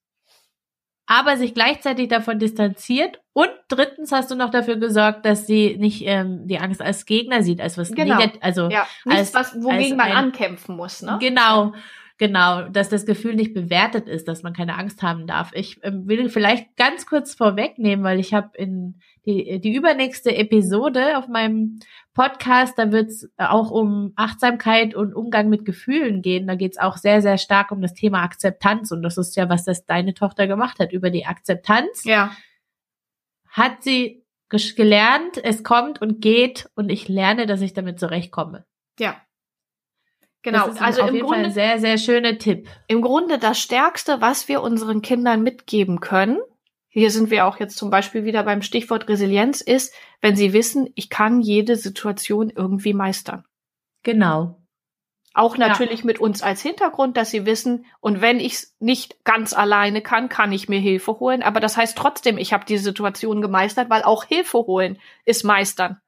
[1.10, 3.18] aber sich gleichzeitig davon distanziert.
[3.32, 7.42] Und drittens hast du noch dafür gesorgt, dass sie nicht ähm, die Angst als Gegner
[7.42, 8.16] sieht, als was genau.
[8.16, 11.00] negativ, also ja, nichts, als, was, wogegen man ein, ankämpfen muss.
[11.00, 11.16] Ne?
[11.18, 11.72] Genau.
[12.18, 15.52] Genau, dass das Gefühl nicht bewertet ist, dass man keine Angst haben darf.
[15.54, 21.16] Ich ähm, will vielleicht ganz kurz vorwegnehmen, weil ich habe in die, die übernächste Episode
[21.16, 21.78] auf meinem
[22.14, 26.48] Podcast, da wird es auch um Achtsamkeit und Umgang mit Gefühlen gehen.
[26.48, 28.90] Da geht es auch sehr, sehr stark um das Thema Akzeptanz.
[28.90, 30.92] Und das ist ja, was das deine Tochter gemacht hat.
[30.92, 32.32] Über die Akzeptanz ja.
[33.48, 38.64] hat sie gelernt, es kommt und geht und ich lerne, dass ich damit zurechtkomme.
[38.98, 39.20] Ja.
[40.42, 42.68] Genau, das ist also auf im jeden Grunde Fall ein sehr, sehr schöner Tipp.
[42.86, 46.38] Im Grunde das Stärkste, was wir unseren Kindern mitgeben können,
[46.90, 50.88] hier sind wir auch jetzt zum Beispiel wieder beim Stichwort Resilienz, ist, wenn sie wissen,
[50.94, 53.44] ich kann jede Situation irgendwie meistern.
[54.02, 54.60] Genau.
[55.34, 56.06] Auch natürlich ja.
[56.06, 60.28] mit uns als Hintergrund, dass sie wissen, und wenn ich es nicht ganz alleine kann,
[60.28, 61.42] kann ich mir Hilfe holen.
[61.42, 66.00] Aber das heißt trotzdem, ich habe die Situation gemeistert, weil auch Hilfe holen ist meistern.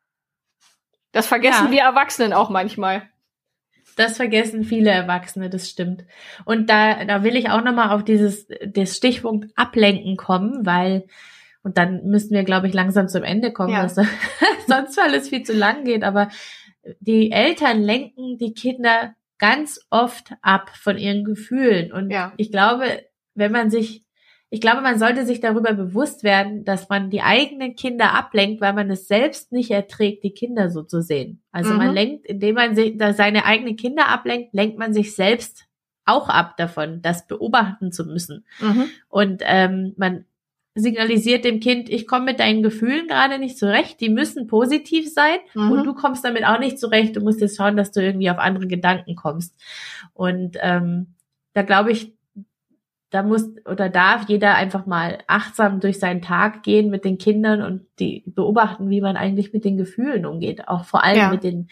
[1.12, 1.70] Das vergessen ja.
[1.70, 3.08] wir Erwachsenen auch manchmal.
[4.00, 6.06] Das vergessen viele Erwachsene, das stimmt.
[6.46, 11.04] Und da, da will ich auch nochmal auf dieses, das Stichpunkt Ablenken kommen, weil,
[11.62, 13.82] und dann müssen wir, glaube ich, langsam zum Ende kommen, ja.
[13.82, 13.96] dass
[14.66, 16.30] sonst alles viel zu lang geht, aber
[17.00, 21.92] die Eltern lenken die Kinder ganz oft ab von ihren Gefühlen.
[21.92, 22.32] Und ja.
[22.38, 22.86] ich glaube,
[23.34, 24.06] wenn man sich
[24.52, 28.72] ich glaube, man sollte sich darüber bewusst werden, dass man die eigenen Kinder ablenkt, weil
[28.72, 31.40] man es selbst nicht erträgt, die Kinder so zu sehen.
[31.52, 31.76] Also mhm.
[31.76, 35.66] man lenkt, indem man sich, seine eigenen Kinder ablenkt, lenkt man sich selbst
[36.04, 38.44] auch ab davon, das beobachten zu müssen.
[38.60, 38.86] Mhm.
[39.08, 40.24] Und ähm, man
[40.74, 45.38] signalisiert dem Kind, ich komme mit deinen Gefühlen gerade nicht zurecht, die müssen positiv sein
[45.54, 45.70] mhm.
[45.70, 47.14] und du kommst damit auch nicht zurecht.
[47.14, 49.54] Du musst jetzt schauen, dass du irgendwie auf andere Gedanken kommst.
[50.12, 51.14] Und ähm,
[51.52, 52.14] da glaube ich,
[53.10, 57.60] da muss oder darf jeder einfach mal achtsam durch seinen Tag gehen mit den Kindern
[57.60, 60.68] und die beobachten, wie man eigentlich mit den Gefühlen umgeht.
[60.68, 61.30] Auch vor allem ja.
[61.30, 61.68] mit den,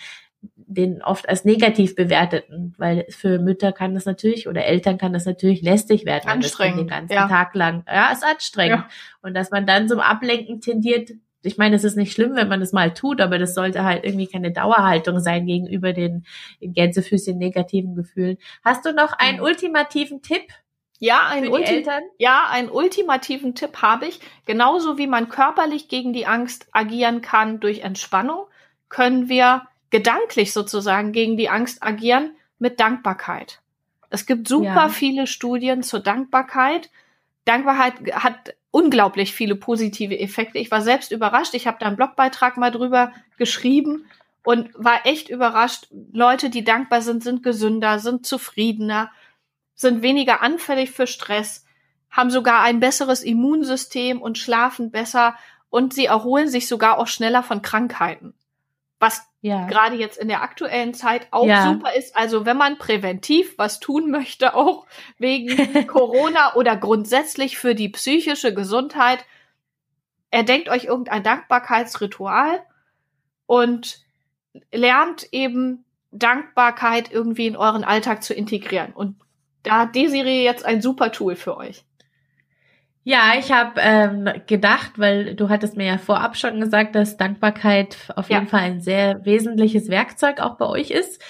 [0.57, 5.27] den oft als negativ bewerteten, weil für Mütter kann das natürlich oder Eltern kann das
[5.27, 6.81] natürlich lästig werden, anstrengend.
[6.81, 7.29] den ganzen ja.
[7.29, 7.85] Tag lang.
[7.87, 8.81] Ja, ist anstrengend.
[8.81, 8.89] Ja.
[9.23, 11.13] Und dass man dann zum Ablenken tendiert,
[11.45, 14.05] ich meine, es ist nicht schlimm, wenn man das mal tut, aber das sollte halt
[14.05, 16.25] irgendwie keine Dauerhaltung sein gegenüber den
[16.61, 18.39] Gänsefüßchen negativen Gefühlen.
[18.65, 20.43] Hast du noch einen ultimativen Tipp
[20.99, 21.87] ja, ein Ulti
[22.19, 24.21] ja, einen ultimativen Tipp habe ich.
[24.47, 28.47] Genauso wie man körperlich gegen die Angst agieren kann durch Entspannung,
[28.89, 33.61] können wir gedanklich sozusagen gegen die Angst agieren mit Dankbarkeit.
[34.11, 34.89] Es gibt super ja.
[34.89, 36.91] viele Studien zur Dankbarkeit.
[37.45, 40.59] Dankbarkeit hat unglaublich viele positive Effekte.
[40.59, 41.55] Ich war selbst überrascht.
[41.55, 44.07] Ich habe da einen Blogbeitrag mal drüber geschrieben
[44.45, 45.87] und war echt überrascht.
[46.13, 49.11] Leute, die dankbar sind, sind gesünder, sind zufriedener
[49.79, 51.65] sind weniger anfällig für Stress,
[52.11, 55.37] haben sogar ein besseres Immunsystem und schlafen besser
[55.71, 58.35] und sie erholen sich sogar auch schneller von Krankheiten.
[58.99, 59.67] Was ja.
[59.69, 61.73] gerade jetzt in der aktuellen Zeit auch ja.
[61.73, 62.17] super ist.
[62.17, 64.87] Also wenn man präventiv was tun möchte, auch
[65.19, 69.25] wegen Corona oder grundsätzlich für die psychische Gesundheit,
[70.33, 72.61] erdenkt euch irgendein Dankbarkeitsritual
[73.47, 74.01] und
[74.73, 78.93] lernt eben Dankbarkeit irgendwie in euren Alltag zu integrieren.
[78.93, 79.15] Und
[79.63, 81.85] da hat Desiree jetzt ein super Tool für euch.
[83.05, 87.97] Ja, ich habe ähm, gedacht, weil du hattest mir ja vorab schon gesagt, dass Dankbarkeit
[88.17, 88.51] auf jeden ja.
[88.51, 91.23] Fall ein sehr wesentliches Werkzeug auch bei euch ist.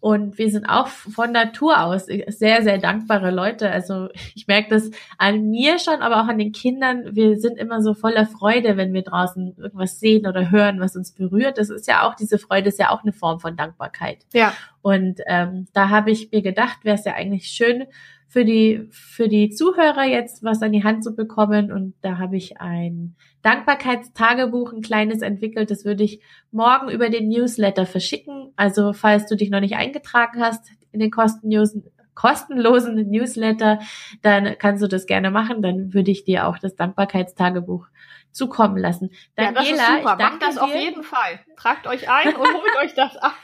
[0.00, 3.70] Und wir sind auch von Natur aus sehr, sehr dankbare Leute.
[3.70, 7.14] Also ich merke das an mir schon, aber auch an den Kindern.
[7.14, 11.12] Wir sind immer so voller Freude, wenn wir draußen irgendwas sehen oder hören, was uns
[11.12, 11.58] berührt.
[11.58, 14.24] Das ist ja auch, diese Freude ist ja auch eine Form von Dankbarkeit.
[14.32, 14.54] Ja.
[14.80, 17.84] Und ähm, da habe ich mir gedacht, wäre es ja eigentlich schön,
[18.26, 21.72] für die, für die Zuhörer jetzt was an die Hand zu bekommen.
[21.72, 25.70] Und da habe ich ein Dankbarkeitstagebuch, ein kleines entwickelt.
[25.70, 26.20] Das würde ich
[26.50, 28.52] morgen über den Newsletter verschicken.
[28.56, 31.84] Also falls du dich noch nicht eingetragen hast in den kostenlosen,
[32.14, 33.80] kostenlosen Newsletter,
[34.22, 35.62] dann kannst du das gerne machen.
[35.62, 37.86] Dann würde ich dir auch das Dankbarkeitstagebuch
[38.32, 39.10] zukommen lassen.
[39.36, 40.16] Daniela, ja, das ist super.
[40.16, 40.62] Macht das dir.
[40.62, 41.40] auf jeden Fall.
[41.56, 43.34] Tragt euch ein und holt euch das ab.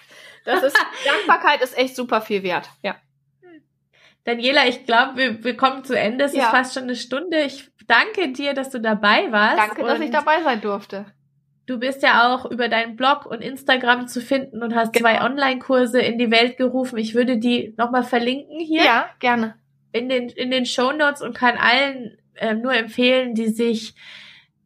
[0.44, 2.68] Das ist, Dankbarkeit ist echt super viel wert.
[2.82, 2.96] Ja.
[4.24, 6.24] Daniela, ich glaube, wir, wir kommen zu Ende.
[6.24, 6.44] Es ja.
[6.44, 7.42] ist fast schon eine Stunde.
[7.42, 9.58] Ich danke dir, dass du dabei warst.
[9.58, 11.06] Danke, dass ich dabei sein durfte.
[11.66, 15.08] Du bist ja auch über deinen Blog und Instagram zu finden und hast genau.
[15.08, 16.96] zwei Online-Kurse in die Welt gerufen.
[16.96, 18.84] Ich würde die nochmal verlinken hier.
[18.84, 19.54] Ja, gerne.
[19.90, 23.94] In den, in den Show Notes und kann allen äh, nur empfehlen, die sich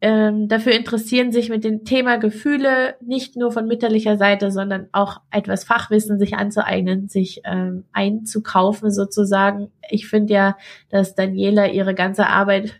[0.01, 5.21] ähm, dafür interessieren, sich mit dem Thema Gefühle nicht nur von mütterlicher Seite, sondern auch
[5.29, 9.71] etwas Fachwissen sich anzueignen, sich ähm, einzukaufen sozusagen.
[9.89, 10.57] Ich finde ja,
[10.89, 12.79] dass Daniela ihre ganze Arbeit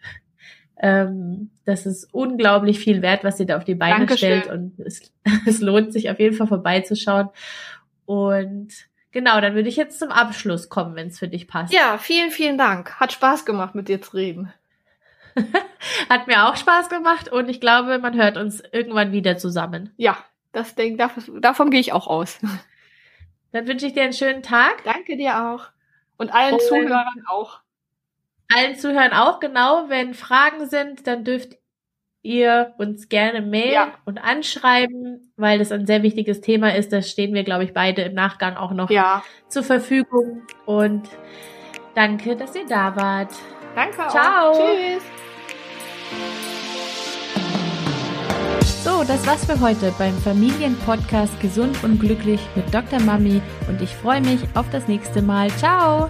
[0.82, 4.42] ähm, das ist unglaublich viel wert, was sie da auf die Beine Dankeschön.
[4.42, 5.14] stellt und es,
[5.46, 7.30] es lohnt sich auf jeden Fall vorbeizuschauen.
[8.06, 8.70] Und
[9.12, 11.72] genau, dann würde ich jetzt zum Abschluss kommen, wenn es für dich passt.
[11.72, 13.00] Ja, vielen, vielen Dank.
[13.00, 14.52] Hat Spaß gemacht, mit dir zu reden.
[16.10, 19.94] Hat mir auch Spaß gemacht und ich glaube, man hört uns irgendwann wieder zusammen.
[19.98, 20.18] Ja,
[20.52, 22.40] das Ding, davon, davon gehe ich auch aus.
[23.54, 24.84] Dann wünsche ich dir einen schönen Tag.
[24.84, 25.68] Danke dir auch.
[26.18, 27.61] Und allen und Zuhörern auch
[28.56, 29.90] allen Zuhörern auch genau.
[29.90, 31.58] Wenn Fragen sind, dann dürft
[32.24, 33.94] ihr uns gerne mailen ja.
[34.06, 36.94] und anschreiben, weil das ein sehr wichtiges Thema ist.
[36.94, 39.24] Das stehen wir, glaube ich, beide im Nachgang auch noch ja.
[39.48, 40.44] zur Verfügung.
[40.66, 41.10] Und
[41.96, 43.34] danke, dass ihr da wart.
[43.76, 44.52] Danke Ciao.
[44.52, 44.60] Auch.
[44.60, 45.04] Tschüss.
[48.84, 53.00] So, das war's für heute beim Familienpodcast Gesund und Glücklich mit Dr.
[53.00, 55.52] Mami und ich freue mich auf das nächste Mal.
[55.52, 56.10] Ciao!